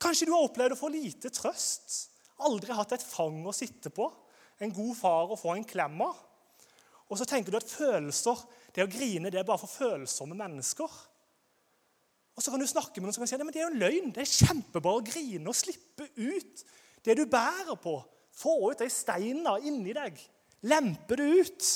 Kanskje 0.02 0.28
du 0.28 0.34
har 0.34 0.44
opplevd 0.46 0.74
å 0.74 0.78
få 0.78 0.90
lite 0.92 1.30
trøst. 1.32 1.96
Aldri 2.44 2.74
hatt 2.74 2.92
et 2.96 3.06
fang 3.06 3.44
å 3.46 3.54
sitte 3.54 3.92
på. 3.94 4.08
En 4.62 4.72
god 4.74 4.94
far 4.98 5.32
å 5.32 5.38
få 5.38 5.54
en 5.54 5.66
klem 5.66 6.00
av. 6.04 6.18
Og 7.10 7.18
så 7.20 7.26
tenker 7.28 7.52
du 7.52 7.58
at 7.58 7.68
følelser, 7.68 8.38
det 8.74 8.84
å 8.84 8.90
grine 8.90 9.30
det 9.30 9.40
er 9.40 9.46
bare 9.46 9.62
for 9.62 9.70
følsomme 9.70 10.36
mennesker. 10.38 10.94
Og 12.34 12.42
Så 12.42 12.50
kan 12.50 12.60
du 12.60 12.66
snakke 12.66 12.98
med 12.98 13.06
noen 13.06 13.14
som 13.14 13.22
kan 13.22 13.30
si 13.30 13.36
at 13.36 13.44
det 13.46 13.60
er 13.60 13.68
jo 13.68 13.72
en 13.72 13.82
løgn. 13.82 14.10
Det 14.14 14.24
er 14.24 14.32
kjempebra 14.32 14.96
å 14.98 15.04
grine 15.06 15.50
og 15.50 15.54
slippe 15.54 16.08
ut 16.16 16.64
det 17.06 17.14
du 17.18 17.26
bærer 17.30 17.78
på. 17.78 17.94
Få 18.34 18.56
ut 18.72 18.80
de 18.82 18.88
steinene 18.90 19.60
inni 19.68 19.94
deg. 19.94 20.18
Lempe 20.66 21.18
det 21.20 21.28
ut. 21.38 21.68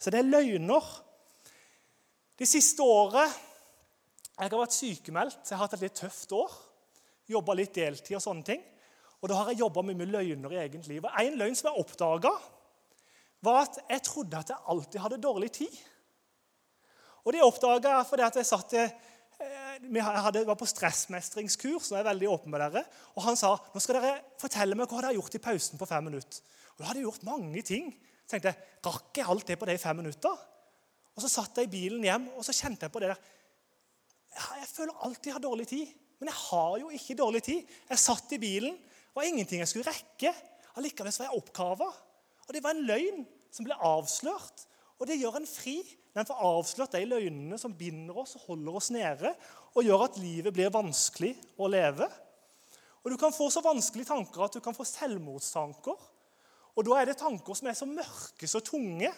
Så 0.00 0.12
det 0.12 0.22
er 0.22 0.30
løgner. 0.30 0.86
Det 2.40 2.48
siste 2.48 2.82
året 2.82 3.38
Jeg 4.40 4.48
har 4.48 4.56
vært 4.56 4.72
sykemeldt, 4.72 5.40
jeg 5.44 5.52
har 5.52 5.66
hatt 5.66 5.74
et 5.76 5.82
litt 5.84 5.98
tøft 6.00 6.30
år. 6.32 6.52
Jobba 7.30 7.54
litt 7.56 7.74
deltid 7.76 8.16
og 8.18 8.24
sånne 8.24 8.46
ting. 8.46 8.64
Og 9.20 9.28
da 9.28 9.36
har 9.36 9.50
jeg 9.52 9.60
jobba 9.60 9.84
med 9.84 10.08
løgner 10.08 10.54
i 10.54 10.60
eget 10.62 10.88
liv. 10.88 11.04
Og 11.04 11.20
En 11.20 11.38
løgn 11.38 11.56
som 11.58 11.70
jeg 11.70 11.84
oppdaga, 11.84 12.32
var 13.44 13.62
at 13.64 13.78
jeg 13.88 14.04
trodde 14.04 14.40
at 14.40 14.52
jeg 14.52 14.68
alltid 14.72 15.00
hadde 15.00 15.22
dårlig 15.22 15.50
tid. 15.52 15.78
Og 17.24 17.32
det 17.32 17.44
oppdaga 17.44 17.98
jeg 17.98 18.08
fordi 18.08 18.26
at 18.26 18.36
jeg 18.40 18.48
satt 18.48 18.76
jeg 18.76 20.04
hadde, 20.04 20.42
var 20.44 20.56
på 20.60 20.68
stressmestringskurs, 20.68 21.88
og 21.88 21.96
jeg 21.96 22.02
er 22.02 22.08
veldig 22.10 22.28
åpen 22.28 22.52
med 22.52 22.60
dere. 22.60 22.82
Og 23.16 23.24
han 23.24 23.38
sa 23.40 23.54
nå 23.56 23.80
skal 23.80 23.96
dere 23.96 24.18
fortelle 24.40 24.76
meg 24.76 24.88
hva 24.88 25.00
dere 25.00 25.12
har 25.12 25.16
gjort 25.16 25.36
i 25.38 25.42
pausen 25.44 25.80
på 25.80 25.88
fem 25.88 26.04
minutter. 26.10 26.42
Og 26.74 26.82
Da 26.82 26.88
hadde 26.90 27.00
jeg 27.00 27.08
gjort 27.08 27.28
mange 27.28 27.62
ting. 27.64 27.88
Så 28.24 28.34
tenkte 28.34 28.52
jeg, 28.52 28.68
Rakk 28.84 29.16
jeg 29.16 29.28
alt 29.32 29.46
det 29.48 29.58
på 29.60 29.68
de 29.68 29.78
fem 29.80 29.96
minutter? 29.96 30.36
Og 31.16 31.24
Så 31.24 31.32
satt 31.32 31.56
jeg 31.56 31.68
i 31.68 31.72
bilen 31.72 32.04
hjem 32.04 32.28
og 32.36 32.44
så 32.44 32.56
kjente 32.56 32.86
jeg 32.86 32.92
på 32.92 33.00
det 33.00 33.12
der. 33.12 33.24
Jeg 34.60 34.68
føler 34.70 35.00
alltid 35.04 35.30
jeg 35.30 35.36
har 35.36 35.44
dårlig 35.44 35.66
tid. 35.68 35.88
Men 36.20 36.30
jeg 36.30 36.38
har 36.44 36.78
jo 36.82 36.90
ikke 36.94 37.16
dårlig 37.18 37.42
tid. 37.46 37.76
Jeg 37.88 38.02
satt 38.02 38.32
i 38.36 38.40
bilen. 38.40 38.76
Det 38.76 39.16
var 39.16 39.28
ingenting 39.28 39.62
jeg 39.62 39.70
skulle 39.70 39.90
rekke. 39.90 40.32
Allikevel 40.78 41.14
var 41.16 41.30
jeg 41.30 41.40
oppkava. 41.40 41.88
Og 42.46 42.52
det 42.54 42.62
var 42.64 42.76
en 42.76 42.86
løgn 42.86 43.24
som 43.50 43.66
ble 43.66 43.78
avslørt. 43.88 44.66
Og 45.00 45.08
det 45.08 45.16
gjør 45.18 45.40
en 45.40 45.48
fri. 45.48 45.78
Den 46.14 46.26
får 46.28 46.42
avslørt 46.44 46.94
de 46.96 47.06
løgnene 47.08 47.56
som 47.60 47.74
binder 47.76 48.18
oss 48.20 48.36
og 48.36 48.48
holder 48.50 48.76
oss 48.80 48.90
nede, 48.92 49.30
og 49.78 49.86
gjør 49.86 50.08
at 50.08 50.18
livet 50.20 50.54
blir 50.54 50.72
vanskelig 50.74 51.36
å 51.56 51.68
leve. 51.70 52.08
Og 53.00 53.12
Du 53.14 53.16
kan 53.16 53.32
få 53.32 53.48
så 53.48 53.62
vanskelige 53.64 54.10
tanker 54.10 54.44
at 54.44 54.56
du 54.56 54.60
kan 54.60 54.76
få 54.76 54.84
selvmordstanker. 54.84 56.08
Og 56.76 56.86
Da 56.86 56.98
er 56.98 57.06
det 57.06 57.20
tanker 57.22 57.54
som 57.54 57.68
er 57.70 57.78
så 57.78 57.86
mørke, 57.88 58.46
så 58.46 58.60
tunge. 58.60 59.12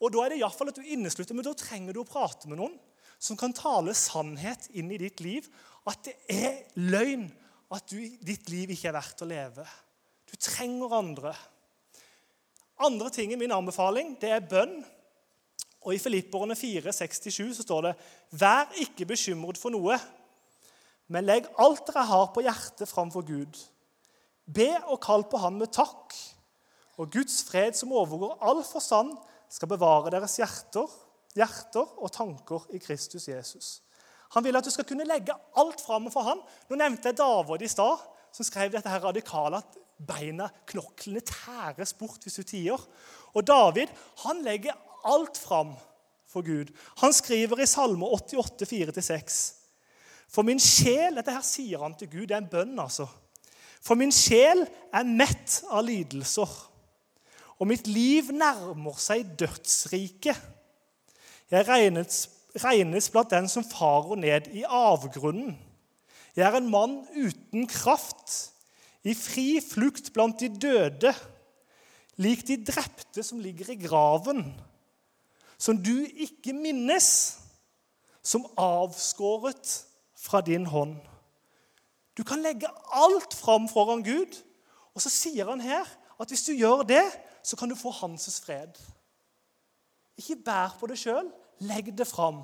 Og 0.00 0.12
Da 0.12 0.24
er 0.24 0.34
det 0.34 0.42
i 0.42 0.50
fall 0.50 0.68
at 0.68 0.76
du 0.76 0.82
inneslutter, 0.82 1.34
men 1.34 1.44
da 1.44 1.54
trenger 1.54 1.94
du 1.94 2.02
å 2.02 2.08
prate 2.08 2.48
med 2.48 2.58
noen 2.58 2.76
som 3.24 3.38
kan 3.40 3.54
tale 3.56 3.94
sannhet 3.96 4.68
inn 4.76 4.90
i 4.92 5.00
ditt 5.00 5.22
liv. 5.24 5.48
At 5.88 6.04
det 6.04 6.14
er 6.32 6.60
løgn 6.76 7.26
at 7.74 7.88
du, 7.90 7.98
ditt 8.24 8.50
liv 8.52 8.74
ikke 8.74 8.90
er 8.90 8.98
verdt 8.98 9.24
å 9.24 9.28
leve. 9.28 9.64
Du 10.28 10.36
trenger 10.40 10.92
andre. 10.98 11.32
Andre 12.84 13.10
ting 13.14 13.32
i 13.32 13.38
min 13.40 13.54
anbefaling 13.54 14.14
det 14.20 14.32
er 14.34 14.48
bønn. 14.48 14.82
Og 15.84 15.92
I 15.94 16.00
Filipperne 16.00 16.56
4, 16.56 16.92
67 16.96 17.58
så 17.58 17.64
står 17.64 17.88
det 17.88 17.94
Vær 18.40 18.72
ikke 18.80 19.08
bekymret 19.08 19.60
for 19.60 19.74
noe, 19.74 19.98
men 21.12 21.26
legg 21.28 21.48
alt 21.60 21.84
dere 21.90 22.06
har 22.08 22.30
på 22.32 22.44
hjertet 22.44 22.88
framfor 22.88 23.26
Gud. 23.28 23.58
Be 24.44 24.70
og 24.88 25.00
kall 25.04 25.26
på 25.28 25.40
Ham 25.40 25.60
med 25.60 25.72
takk, 25.76 26.16
og 26.96 27.10
Guds 27.12 27.42
fred, 27.44 27.76
som 27.76 27.92
overgår 27.92 28.38
all 28.44 28.62
forstand, 28.64 29.12
skal 29.52 29.70
bevare 29.70 30.12
deres 30.14 30.38
hjerter, 30.40 30.88
hjerter 31.34 31.96
og 31.98 32.12
tanker 32.14 32.66
i 32.74 32.80
Kristus 32.82 33.28
Jesus. 33.28 33.80
Han 34.34 34.44
vil 34.44 34.56
at 34.58 34.66
du 34.66 34.72
skal 34.74 34.86
kunne 34.88 35.06
legge 35.06 35.34
alt 35.58 35.82
fram 35.84 36.10
for 36.10 36.26
ham. 36.26 36.42
Nå 36.68 36.78
nevnte 36.78 37.10
jeg 37.10 37.18
David 37.20 37.62
i 37.62 37.70
stad, 37.70 38.02
som 38.34 38.46
skrev 38.46 38.72
dette 38.74 38.90
her 38.90 39.02
radikale 39.04 39.60
at 39.62 39.76
beina, 40.04 40.48
knoklene, 40.66 41.22
tæres 41.22 41.94
bort 41.94 42.24
hvis 42.26 42.40
du 42.40 42.46
tier. 42.46 42.86
Og 43.34 43.46
David 43.46 43.92
han 44.24 44.42
legger 44.46 44.78
alt 45.06 45.38
fram 45.38 45.74
for 46.30 46.42
Gud. 46.42 46.72
Han 47.02 47.14
skriver 47.14 47.62
i 47.62 47.66
Salme 47.70 48.06
88, 48.06 48.66
4-6. 48.72 49.42
For 50.34 50.42
min 50.42 50.58
sjel 50.58 51.14
Dette 51.20 51.34
her 51.34 51.44
sier 51.46 51.82
han 51.84 51.94
til 51.98 52.10
Gud. 52.10 52.26
Det 52.26 52.34
er 52.34 52.42
en 52.42 52.50
bønn, 52.50 52.78
altså. 52.82 53.06
For 53.84 53.98
min 54.00 54.12
sjel 54.14 54.64
er 54.94 55.04
mett 55.04 55.60
av 55.68 55.84
lidelser, 55.84 56.48
og 57.60 57.68
mitt 57.68 57.86
liv 57.86 58.32
nærmer 58.34 58.96
seg 58.98 59.28
dødsriket. 59.38 60.38
Jeg 61.50 61.68
regnes, 61.68 62.28
regnes 62.64 63.10
blant 63.10 63.30
den 63.30 63.48
som 63.48 63.66
farer 63.66 64.16
ned 64.16 64.50
i 64.52 64.64
avgrunnen. 64.64 65.56
Jeg 66.36 66.48
er 66.48 66.56
en 66.58 66.70
mann 66.70 67.00
uten 67.14 67.66
kraft, 67.70 68.52
i 69.04 69.12
fri 69.14 69.60
flukt 69.60 70.12
blant 70.14 70.40
de 70.40 70.48
døde, 70.48 71.12
lik 72.16 72.46
de 72.48 72.56
drepte 72.64 73.22
som 73.22 73.42
ligger 73.42 73.74
i 73.74 73.80
graven 73.82 74.46
som 75.64 75.78
du 75.80 76.04
ikke 76.04 76.52
minnes, 76.52 77.38
som 78.24 78.46
avskåret 78.56 79.84
fra 80.16 80.40
din 80.44 80.66
hånd. 80.66 80.96
Du 82.16 82.24
kan 82.24 82.42
legge 82.42 82.70
alt 82.92 83.34
fram 83.34 83.68
foran 83.68 84.04
Gud, 84.04 84.38
og 84.94 85.02
så 85.02 85.10
sier 85.12 85.50
han 85.50 85.62
her 85.64 85.88
at 86.20 86.30
hvis 86.30 86.46
du 86.46 86.52
gjør 86.54 86.84
det, 86.88 87.04
så 87.42 87.56
kan 87.56 87.68
du 87.68 87.76
få 87.76 87.90
hans 87.90 88.40
fred. 88.44 88.76
Ikke 90.20 90.38
bær 90.46 90.76
på 90.78 90.88
det 90.90 90.98
sjøl. 91.00 91.30
Legg 91.64 91.90
det 91.96 92.06
fram. 92.08 92.42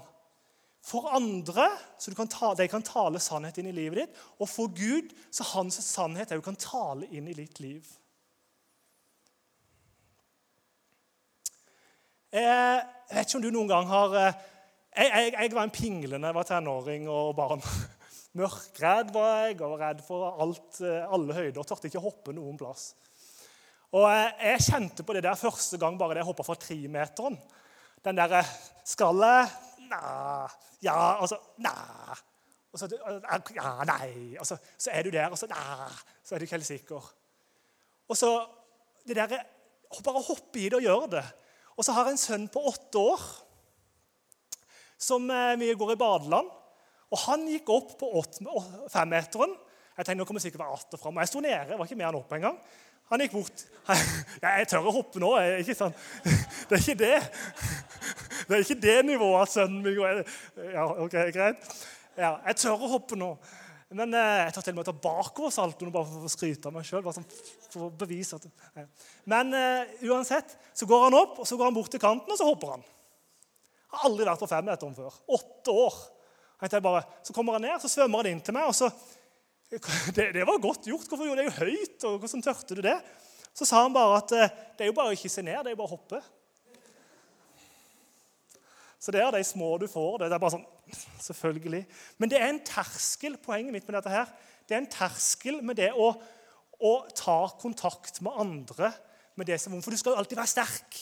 For 0.87 1.11
andre, 1.13 1.67
så 2.01 2.13
kan 2.17 2.29
ta, 2.31 2.55
de 2.57 2.67
kan 2.73 2.85
tale 2.85 3.21
sannhet 3.21 3.59
inn 3.61 3.69
i 3.69 3.77
livet 3.77 4.01
ditt. 4.01 4.21
Og 4.41 4.49
for 4.49 4.73
Gud, 4.73 5.13
så 5.33 5.45
hans 5.53 5.77
sannhet 5.85 6.33
òg 6.33 6.45
kan 6.47 6.57
tale 6.57 7.09
inn 7.13 7.29
i 7.29 7.37
ditt 7.37 7.61
liv. 7.61 7.85
Eh, 12.31 12.41
jeg 12.41 13.17
vet 13.17 13.27
ikke 13.27 13.41
om 13.41 13.45
du 13.45 13.51
noen 13.51 13.71
gang 13.71 13.89
har 13.91 14.13
eh, 14.15 14.43
jeg, 14.95 15.09
jeg, 15.11 15.31
jeg 15.35 15.55
var 15.57 15.67
en 15.67 15.73
pingle 15.75 16.19
da 16.21 16.31
jeg 16.31 16.37
var 16.37 16.47
tenåring 16.47 17.09
og 17.11 17.33
barn. 17.39 17.65
Mørkredd 18.39 19.11
var 19.15 19.49
jeg 19.49 19.57
og 19.67 19.81
redd 19.81 20.03
for 20.07 20.41
alt, 20.43 20.81
eh, 20.87 21.07
alle 21.11 21.37
høyder. 21.37 21.67
Tørte 21.67 21.91
ikke 21.91 22.03
hoppe 22.03 22.35
noen 22.35 22.59
plass. 22.59 22.93
Og 23.93 24.07
Jeg 24.11 24.63
kjente 24.63 25.03
på 25.03 25.15
det 25.17 25.25
der 25.27 25.39
første 25.39 25.79
gang 25.79 25.99
bare 25.99 26.15
det 26.15 26.23
jeg 26.23 26.31
hoppa 26.31 26.47
fra 26.47 26.55
tremeteren. 26.55 27.39
Den 28.05 28.19
derre 28.19 28.45
Skallet 28.87 29.51
Næ. 29.91 30.49
Ja, 30.83 31.21
altså 31.21 31.39
Næ. 31.59 31.75
Og 32.73 32.79
så, 32.79 32.87
ja, 33.57 33.71
nei. 33.85 34.37
Og 34.39 34.47
så, 34.47 34.57
så, 34.79 34.91
er 34.93 35.03
du 35.03 35.11
der, 35.11 35.27
og 35.27 35.39
så 35.39 35.47
Næ. 35.51 35.91
Så 36.25 36.35
er 36.35 36.39
du 36.39 36.47
ikke 36.47 36.55
helt 36.55 36.67
sikker. 36.67 37.15
Og 38.09 38.17
så 38.17 38.47
det 39.07 39.17
derre 39.17 39.43
Bare 40.05 40.23
hoppe 40.23 40.61
i 40.61 40.69
det 40.71 40.79
og 40.79 40.85
gjøre 40.85 41.07
det. 41.17 41.25
Og 41.77 41.85
så 41.85 41.93
har 41.93 42.07
jeg 42.07 42.15
en 42.15 42.21
sønn 42.21 42.45
på 42.49 42.61
åtte 42.63 42.99
år 42.99 43.23
som 45.01 45.25
eh, 45.33 45.57
vi 45.59 45.73
går 45.75 45.97
i 45.97 45.99
badeland. 45.99 46.47
Og 47.11 47.19
han 47.25 47.49
gikk 47.49 47.73
opp 47.75 47.97
på 47.99 48.23
femmeteren. 48.93 49.57
Jeg 49.97 50.07
tenkte 50.07 50.21
nå 50.21 50.27
kommer 50.29 50.45
sikkert 50.45 50.63
være 50.63 50.77
atter 50.79 51.01
fram. 51.01 51.19
Jeg 51.19 51.33
sto 51.33 51.43
nede. 51.43 51.57
jeg 51.73 51.79
var 51.79 51.89
ikke 51.89 51.99
med 51.99 52.07
han 52.07 52.21
opp 52.21 52.37
engang. 52.37 52.61
Han 53.11 53.23
gikk 53.25 53.37
bort. 53.39 53.65
Jeg 54.45 54.67
tør 54.71 54.87
å 54.87 54.95
hoppe 54.95 55.23
nå. 55.23 55.33
Ikke 55.63 55.77
sant? 55.79 55.99
Det 56.71 56.79
er 56.79 56.85
ikke 56.85 57.01
det. 57.01 57.17
Det 58.51 58.57
er 58.57 58.63
ikke 58.65 58.83
det 58.83 58.99
nivået 59.07 59.45
at 59.45 59.53
sønnen 59.53 59.83
min 59.85 59.95
går 59.95 60.23
Ja, 60.73 60.85
ok, 61.05 61.17
greit. 61.35 61.67
Ja, 62.19 62.31
jeg 62.49 62.57
tør 62.59 62.83
å 62.83 62.89
hoppe 62.91 63.15
nå. 63.19 63.29
Men 63.95 64.15
eh, 64.15 64.41
jeg 64.45 64.55
tar 64.55 64.65
til 64.65 64.75
og 64.75 64.81
med 64.81 64.89
ta 64.89 64.95
bakoversaltoen 65.05 65.93
bare 65.95 66.09
for 66.09 66.27
å 66.27 66.31
skryte 66.31 66.71
av 66.71 66.75
meg 66.75 66.87
sjøl. 66.87 67.07
Sånn, 67.15 67.27
for 67.69 67.87
å 67.87 67.91
bevise 68.01 68.39
at... 68.39 68.49
Men 69.31 69.55
uh, 69.55 69.93
uansett 70.11 70.57
så 70.75 70.89
går 70.91 71.07
han 71.07 71.19
opp 71.19 71.41
og 71.43 71.49
så 71.49 71.59
går 71.59 71.71
han 71.71 71.77
bort 71.79 71.91
til 71.95 72.03
kanten 72.03 72.35
og 72.35 72.39
så 72.41 72.49
hopper 72.49 72.75
han. 72.75 72.85
Jeg 73.91 73.97
har 73.99 74.09
aldri 74.11 74.27
vært 74.29 74.43
på 74.43 74.51
femmeteren 74.51 74.99
før. 74.99 75.17
Åtte 75.39 75.75
år. 75.87 76.03
Bare, 76.61 77.03
så 77.27 77.35
kommer 77.35 77.57
han 77.57 77.67
ned, 77.67 77.79
så 77.83 77.91
svømmer 77.91 78.23
han 78.23 78.35
inn 78.35 78.45
til 78.45 78.55
meg. 78.55 78.69
og 78.71 78.77
så, 78.77 78.91
det, 80.17 80.33
det, 80.35 80.45
var 80.47 80.59
godt 80.59 80.89
gjort. 80.91 81.07
Hvorfor 81.07 81.29
gjorde 81.29 81.45
det 81.45 81.51
jo 81.51 81.59
høyt? 81.61 82.05
og 82.09 82.19
Hvordan 82.19 82.43
tørte 82.43 82.75
du 82.75 82.83
det? 82.83 82.97
Så 83.55 83.67
sa 83.67 83.85
han 83.85 83.95
bare 83.95 84.19
at 84.19 84.33
uh, 84.35 84.61
det 84.77 84.87
er 84.87 84.91
jo 84.91 84.97
bare 84.97 85.13
å 85.13 85.15
ikke 85.15 85.31
se 85.31 85.45
ned, 85.47 85.61
det 85.63 85.71
er 85.71 85.77
jo 85.77 85.81
bare 85.83 85.91
å 85.91 85.95
hoppe. 85.95 86.21
Så 89.01 89.15
det 89.15 89.23
er 89.23 89.31
de 89.33 89.43
små 89.47 89.73
du 89.81 89.87
får. 89.91 90.19
Det 90.21 90.29
er 90.29 90.43
bare 90.43 90.57
sånn, 90.57 90.67
selvfølgelig. 91.29 91.85
Men 92.19 92.33
det 92.33 92.41
er 92.41 92.51
en 92.51 92.63
terskel 92.67 93.39
poenget 93.43 93.75
mitt 93.75 93.87
med 93.87 93.97
dette 93.99 94.13
her, 94.13 94.33
det 94.67 94.77
er 94.77 94.83
en 94.83 94.91
terskel 94.91 95.63
med 95.67 95.79
det 95.81 95.89
å, 95.99 96.11
å 96.79 96.93
ta 97.17 97.39
kontakt 97.59 98.21
med 98.27 98.37
andre. 98.43 98.93
med 99.35 99.49
det 99.49 99.59
som, 99.63 99.75
For 99.83 99.95
du 99.95 99.99
skal 99.99 100.15
jo 100.15 100.21
alltid 100.21 100.39
være 100.39 100.51
sterk. 100.51 100.99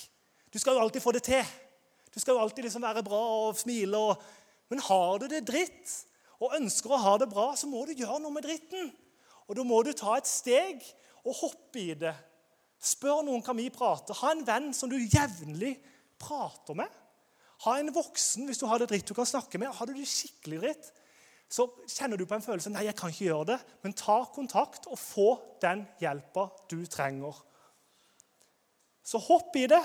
Du 0.53 0.61
skal 0.61 0.77
jo 0.77 0.85
alltid 0.85 1.05
få 1.05 1.13
det 1.17 1.25
til. 1.27 1.57
Du 2.15 2.21
skal 2.21 2.37
jo 2.37 2.45
alltid 2.45 2.65
liksom 2.65 2.85
være 2.85 3.05
bra 3.05 3.21
og 3.49 3.59
smile. 3.61 3.99
Og, 3.99 4.23
men 4.73 4.85
har 4.85 5.19
du 5.21 5.27
det 5.29 5.43
dritt 5.49 5.97
og 6.39 6.55
ønsker 6.59 6.95
å 6.95 7.03
ha 7.03 7.17
det 7.19 7.31
bra, 7.31 7.51
så 7.59 7.69
må 7.71 7.85
du 7.87 7.97
gjøre 7.97 8.21
noe 8.23 8.35
med 8.35 8.47
dritten. 8.47 8.91
Og 9.49 9.57
da 9.59 9.65
må 9.67 9.81
du 9.83 9.93
ta 9.97 10.19
et 10.19 10.29
steg 10.29 10.85
og 11.25 11.35
hoppe 11.41 11.81
i 11.83 11.97
det. 11.99 12.15
Spør 12.79 13.25
noen 13.27 13.43
kan 13.43 13.59
vi 13.59 13.67
prate. 13.75 14.15
Ha 14.21 14.33
en 14.35 14.45
venn 14.47 14.71
som 14.77 14.91
du 14.91 14.97
jevnlig 15.01 15.75
prater 16.21 16.79
med. 16.79 16.93
Ha 17.65 17.75
en 17.81 17.91
voksen 17.95 18.47
hvis 18.47 18.61
du 18.61 18.69
har 18.71 18.79
det 18.79 18.91
dritt 18.93 19.09
du 19.09 19.17
kan 19.19 19.27
snakke 19.27 19.59
med. 19.59 19.73
Har 19.75 19.89
du 19.89 19.97
det 19.97 20.07
skikkelig 20.07 20.63
dritt, 20.63 20.93
så 21.51 21.65
kjenner 21.89 22.21
du 22.21 22.27
på 22.29 22.37
en 22.37 22.45
følelse 22.45 22.71
nei, 22.71 22.85
jeg 22.87 22.97
kan 22.99 23.11
ikke 23.11 23.31
gjøre 23.31 23.51
det. 23.55 23.59
Men 23.83 23.97
ta 23.99 24.21
kontakt 24.31 24.87
og 24.87 25.01
få 25.01 25.31
den 25.65 25.87
hjelpa 25.99 26.47
du 26.71 26.83
trenger. 26.87 27.41
Så 29.03 29.19
hopp 29.25 29.57
i 29.57 29.67
det. 29.71 29.83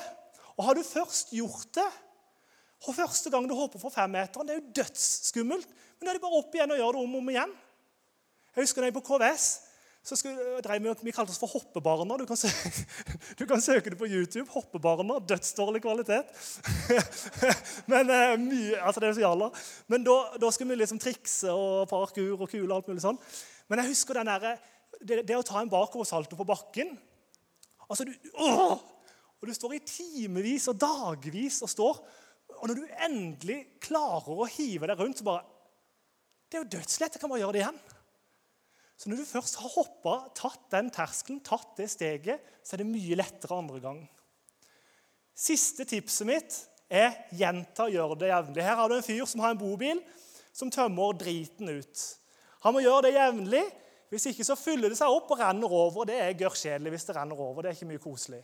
Og 0.54 0.68
har 0.68 0.78
du 0.78 0.84
først 0.86 1.32
gjort 1.34 1.72
det 1.80 1.90
og 2.84 2.96
Første 2.98 3.32
gang 3.32 3.46
du 3.48 3.56
hopper 3.56 3.80
for 3.80 3.94
femmeteren, 3.94 4.48
det 4.48 4.56
er 4.56 4.60
jo 4.60 4.74
dødsskummelt. 4.82 5.70
Men 6.04 6.10
da 6.10 6.18
er 6.18 6.18
det 6.20 6.26
bare 6.26 6.40
opp 6.42 6.56
igjen 6.58 6.72
og 6.76 6.80
gjøre 6.82 6.94
det 6.98 7.02
om 7.06 7.14
og 7.16 7.20
om 7.22 7.30
igjen. 7.32 7.52
Jeg 8.52 8.66
husker 8.66 8.84
da 8.84 8.88
jeg 8.90 8.96
på 8.98 9.02
KVS 9.08 9.44
så 10.04 10.18
skulle, 10.20 10.58
drev 10.60 10.82
vi, 10.84 10.94
vi 11.08 11.12
kalte 11.16 11.32
oss 11.32 11.40
for 11.40 11.48
Hoppebarna. 11.48 12.18
Du 12.20 12.26
kan, 12.28 12.36
søke, 12.36 12.72
du 13.40 13.44
kan 13.48 13.62
søke 13.64 13.94
det 13.94 14.00
på 14.02 14.10
YouTube. 14.12 14.50
Hoppebarna. 14.52 15.22
Dødsdårlig 15.24 15.80
kvalitet. 15.86 16.28
Men 17.94 18.12
eh, 18.12 18.34
mye, 18.36 18.82
altså 18.82 19.00
det 19.00 19.08
er 19.08 19.16
så 19.16 19.24
jalla. 19.24 19.48
Men 19.88 20.04
da, 20.04 20.18
da 20.44 20.50
skulle 20.52 20.76
vi 20.76 20.82
liksom 20.82 21.00
trikse 21.00 21.56
og 21.56 21.88
parkour 21.88 22.36
og 22.36 22.52
kule 22.52 22.68
og 22.68 22.82
alt 22.82 22.92
mulig 22.92 23.06
sånn. 23.06 23.22
Men 23.72 23.80
jeg 23.80 23.94
husker 23.94 24.20
den 24.20 24.34
der, 24.34 24.60
det, 25.00 25.22
det 25.24 25.40
å 25.40 25.48
ta 25.48 25.64
en 25.64 25.72
bakoversalto 25.72 26.36
på 26.36 26.50
bakken 26.52 26.92
altså 27.88 28.04
du, 28.08 28.12
åh, 28.44 28.76
Og 29.40 29.48
du 29.48 29.56
står 29.56 29.78
i 29.78 29.84
timevis 29.88 30.68
og 30.68 30.84
dagvis 30.84 31.64
og 31.64 31.72
står. 31.72 32.04
Og 32.60 32.68
når 32.68 32.80
du 32.82 33.00
endelig 33.08 33.62
klarer 33.84 34.36
å 34.36 34.52
hive 34.52 34.92
deg 34.92 35.00
rundt, 35.00 35.24
så 35.24 35.32
bare 35.32 35.53
Det 36.54 36.60
er 36.60 36.68
jo 36.68 36.74
dødslett. 36.76 37.16
Jeg 37.16 37.22
kan 37.24 37.32
bare 37.32 37.42
gjøre 37.42 37.54
det 37.56 37.62
igjen. 37.64 37.78
Så 38.94 39.10
når 39.10 39.24
du 39.24 39.26
først 39.26 39.56
har 39.58 39.72
hoppa, 39.74 40.12
tatt 40.38 40.68
den 40.70 40.92
terskelen, 40.94 41.40
tatt 41.42 41.72
det 41.80 41.88
steget, 41.90 42.44
så 42.62 42.76
er 42.76 42.84
det 42.84 42.92
mye 42.92 43.18
lettere 43.18 43.58
andre 43.58 43.80
gang. 43.82 44.04
Siste 45.34 45.88
tipset 45.90 46.30
mitt 46.30 46.60
er 46.94 47.16
gjenta 47.34 47.88
gjør 47.90 48.14
det 48.22 48.30
jevnlig. 48.30 48.68
Her 48.70 48.78
har 48.78 48.92
du 48.92 49.00
en 49.00 49.08
fyr 49.08 49.26
som 49.26 49.42
har 49.42 49.56
en 49.56 49.64
bobil 49.64 49.98
som 50.54 50.70
tømmer 50.70 51.18
driten 51.18 51.74
ut. 51.74 52.04
Han 52.68 52.78
må 52.78 52.86
gjøre 52.86 53.08
det 53.08 53.16
jevnlig. 53.18 53.64
Hvis 54.14 54.30
ikke 54.30 54.46
så 54.46 54.54
fyller 54.54 54.94
det 54.94 55.00
seg 55.00 55.10
opp 55.10 55.34
og 55.34 55.42
renner 55.42 55.74
over. 55.74 56.06
Det 56.06 56.22
er 56.22 56.38
gørrkjedelig 56.38 56.94
hvis 56.94 57.10
det 57.10 57.18
renner 57.18 57.40
over. 57.42 57.66
Det 57.66 57.72
er 57.72 57.80
ikke 57.80 57.90
mye 57.96 58.04
koselig. 58.04 58.44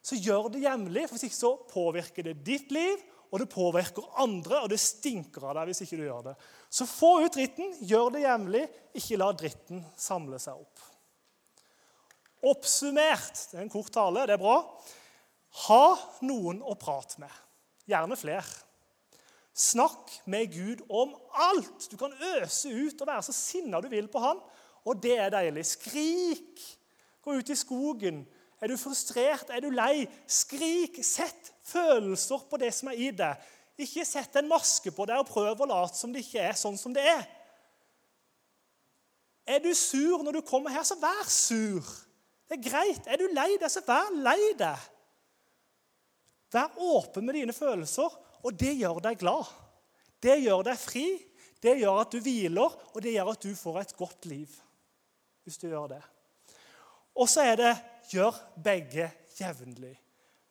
Så 0.00 0.16
gjør 0.16 0.48
det 0.54 0.64
jevnlig, 0.64 1.04
for 1.10 1.18
hvis 1.18 1.28
ikke 1.28 1.42
så 1.42 1.52
påvirker 1.68 2.24
det 2.30 2.38
ditt 2.44 2.72
liv, 2.72 3.04
og 3.34 3.40
det 3.42 3.50
påvirker 3.50 4.04
andre, 4.22 4.60
og 4.62 4.68
det 4.70 4.78
stinker 4.78 5.48
av 5.48 5.56
deg 5.58 5.72
hvis 5.72 5.80
ikke 5.82 5.96
du 5.98 6.04
gjør 6.04 6.26
det. 6.28 6.34
Så 6.70 6.86
få 6.86 7.16
ut 7.24 7.34
dritten, 7.34 7.72
gjør 7.82 8.12
det 8.14 8.20
jevnlig, 8.22 8.60
ikke 8.94 9.18
la 9.18 9.30
dritten 9.34 9.80
samle 9.98 10.38
seg 10.38 10.60
opp. 10.60 10.84
Oppsummert 12.46 13.40
det 13.50 13.58
er 13.58 13.64
en 13.64 13.72
kort 13.72 13.90
tale, 13.90 14.22
det 14.28 14.36
er 14.36 14.42
bra. 14.42 14.60
Ha 15.64 15.82
noen 16.28 16.62
å 16.62 16.76
prate 16.78 17.18
med. 17.24 17.42
Gjerne 17.90 18.18
flere. 18.20 18.46
Snakk 19.50 20.14
med 20.30 20.54
Gud 20.54 20.86
om 20.86 21.16
alt. 21.34 21.88
Du 21.90 21.98
kan 21.98 22.14
øse 22.38 22.70
ut 22.70 23.02
og 23.02 23.10
være 23.10 23.26
så 23.26 23.34
sinna 23.34 23.82
du 23.82 23.90
vil 23.90 24.06
på 24.10 24.22
han, 24.22 24.38
og 24.86 25.02
det 25.02 25.18
er 25.18 25.34
deilig. 25.34 25.66
Skrik. 25.74 26.62
Gå 27.24 27.34
ut 27.34 27.50
i 27.50 27.58
skogen. 27.58 28.22
Er 28.64 28.70
du 28.72 28.78
frustrert? 28.80 29.50
Er 29.52 29.60
du 29.60 29.68
lei? 29.68 30.06
Skrik. 30.24 30.96
Sett 31.04 31.52
følelser 31.68 32.46
på 32.48 32.56
det 32.60 32.70
som 32.72 32.88
er 32.88 32.96
i 32.96 33.10
deg. 33.12 33.50
Ikke 33.84 34.06
sett 34.08 34.38
en 34.40 34.48
maske 34.48 34.92
på 34.94 35.04
deg 35.10 35.20
og 35.20 35.28
prøv 35.28 35.60
å 35.60 35.68
late 35.68 35.98
som 35.98 36.14
det 36.14 36.22
ikke 36.24 36.46
er 36.46 36.56
sånn 36.56 36.78
som 36.80 36.94
det 36.96 37.04
er. 37.04 37.26
Er 39.44 39.60
du 39.60 39.68
sur 39.76 40.24
når 40.24 40.38
du 40.38 40.42
kommer 40.48 40.72
her, 40.72 40.86
så 40.88 40.96
vær 40.96 41.28
sur. 41.28 41.84
Det 42.48 42.56
er 42.56 42.64
greit. 42.64 43.04
Er 43.04 43.20
du 43.20 43.26
lei 43.36 43.50
deg, 43.58 43.68
så 43.68 43.84
vær 43.84 44.08
lei 44.16 44.54
deg. 44.56 44.88
Vær 46.54 46.80
åpen 46.80 47.26
med 47.26 47.36
dine 47.36 47.52
følelser, 47.52 48.16
og 48.44 48.56
det 48.56 48.72
gjør 48.78 49.02
deg 49.04 49.20
glad. 49.20 49.50
Det 50.24 50.38
gjør 50.40 50.64
deg 50.70 50.80
fri, 50.80 51.08
det 51.60 51.76
gjør 51.82 52.00
at 52.06 52.14
du 52.14 52.22
hviler, 52.24 52.78
og 52.94 53.02
det 53.04 53.12
gjør 53.12 53.34
at 53.34 53.44
du 53.44 53.52
får 53.58 53.82
et 53.82 53.96
godt 53.98 54.30
liv. 54.30 54.60
Hvis 55.44 55.60
du 55.60 55.68
gjør 55.68 55.98
det. 55.98 56.04
Og 57.20 57.28
så 57.28 57.44
er 57.44 57.60
det 57.60 57.74
gjør 58.10 58.36
begge 58.64 59.08
jevnlig. 59.38 59.94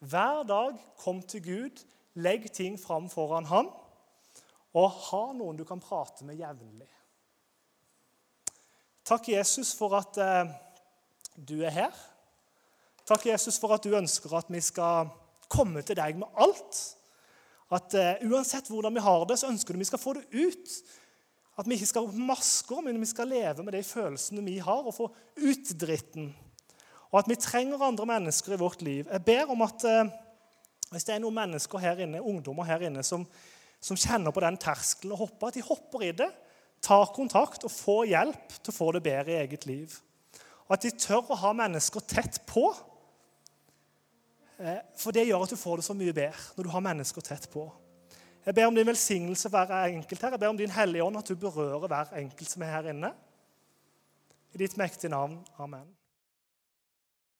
Hver 0.03 0.43
dag 0.47 0.79
kom 0.99 1.21
til 1.21 1.43
Gud, 1.45 1.83
legg 2.19 2.49
ting 2.53 2.75
fram 2.79 3.09
foran 3.11 3.47
Han, 3.47 3.69
og 4.73 4.89
ha 5.07 5.23
noen 5.37 5.57
du 5.57 5.63
kan 5.67 5.81
prate 5.83 6.25
med 6.25 6.39
jevnlig. 6.41 6.89
Takk, 9.03 9.29
Jesus, 9.33 9.73
for 9.75 9.93
at 9.99 10.17
eh, 10.23 10.51
du 11.35 11.59
er 11.61 11.73
her. 11.75 11.95
Takk, 13.03 13.25
Jesus, 13.27 13.59
for 13.59 13.75
at 13.75 13.83
du 13.83 13.95
ønsker 13.97 14.31
at 14.37 14.51
vi 14.51 14.61
skal 14.63 15.11
komme 15.51 15.83
til 15.83 15.99
deg 15.99 16.17
med 16.21 16.39
alt. 16.39 16.79
At 17.73 17.95
eh, 17.99 18.23
Uansett 18.29 18.71
hvordan 18.71 18.95
vi 18.95 19.03
har 19.03 19.25
det, 19.27 19.37
så 19.39 19.51
ønsker 19.51 19.75
du 19.75 19.83
vi 19.83 19.89
skal 19.89 20.01
få 20.01 20.15
det 20.17 20.25
ut. 20.31 20.77
At 21.59 21.67
vi 21.69 21.75
ikke 21.77 21.89
skal 21.91 22.07
ha 22.07 22.25
masker, 22.31 22.81
men 22.85 23.01
vi 23.01 23.09
skal 23.09 23.29
leve 23.29 23.65
med 23.65 23.75
de 23.75 23.83
følelsene 23.85 24.45
vi 24.45 24.57
har, 24.63 24.87
og 24.87 24.95
få 24.95 25.09
ut 25.43 25.73
dritten. 25.79 26.31
Og 27.13 27.19
at 27.21 27.29
vi 27.29 27.37
trenger 27.37 27.85
andre 27.85 28.07
mennesker 28.09 28.55
i 28.55 28.59
vårt 28.59 28.81
liv. 28.81 29.05
Jeg 29.05 29.25
ber 29.25 29.51
om 29.53 29.61
at 29.65 29.85
eh, 29.85 30.13
hvis 30.89 31.05
det 31.05 31.15
er 31.15 31.21
noen 31.21 31.37
mennesker 31.37 31.81
her 31.81 32.01
inne, 32.05 32.21
ungdommer 32.21 32.67
her 32.67 32.83
inne 32.89 33.03
som, 33.05 33.27
som 33.79 33.99
kjenner 33.99 34.33
på 34.33 34.41
den 34.43 34.57
terskelen 34.61 35.13
og 35.13 35.27
hopper, 35.27 35.51
at 35.51 35.59
de 35.59 35.67
hopper 35.67 36.07
i 36.09 36.15
det, 36.23 36.31
tar 36.83 37.13
kontakt 37.15 37.63
og 37.63 37.71
får 37.71 38.09
hjelp 38.11 38.57
til 38.57 38.73
å 38.73 38.75
få 38.75 38.89
det 38.97 39.05
bedre 39.05 39.35
i 39.35 39.39
eget 39.45 39.69
liv. 39.69 39.93
Og 40.67 40.75
at 40.75 40.83
de 40.83 40.91
tør 40.97 41.31
å 41.31 41.39
ha 41.45 41.53
mennesker 41.63 42.03
tett 42.09 42.41
på 42.49 42.67
Eh, 44.63 44.79
for 44.99 45.15
det 45.15 45.25
gjør 45.27 45.43
at 45.43 45.53
du 45.53 45.59
får 45.59 45.79
det 45.79 45.87
så 45.87 45.95
mye 45.97 46.13
bedre 46.15 46.53
når 46.55 46.67
du 46.67 46.71
har 46.73 46.85
mennesker 46.85 47.25
tett 47.25 47.49
på. 47.51 47.65
Jeg 48.43 48.55
ber 48.55 48.67
om 48.67 48.75
din 48.75 48.87
velsignelse 48.87 49.49
hver 49.49 49.71
enkelt 49.87 50.21
her. 50.21 50.35
Jeg 50.35 50.39
ber 50.39 50.51
om 50.51 50.59
din 50.59 50.71
Hellige 50.71 51.03
Ånd, 51.03 51.17
at 51.17 51.31
du 51.31 51.35
berører 51.39 51.87
hver 51.87 52.15
enkelt 52.19 52.49
som 52.49 52.63
er 52.65 52.73
her 52.75 52.89
inne. 52.91 53.13
I 54.53 54.63
ditt 54.65 54.75
mektige 54.77 55.11
navn. 55.13 55.39
Amen. 55.57 55.87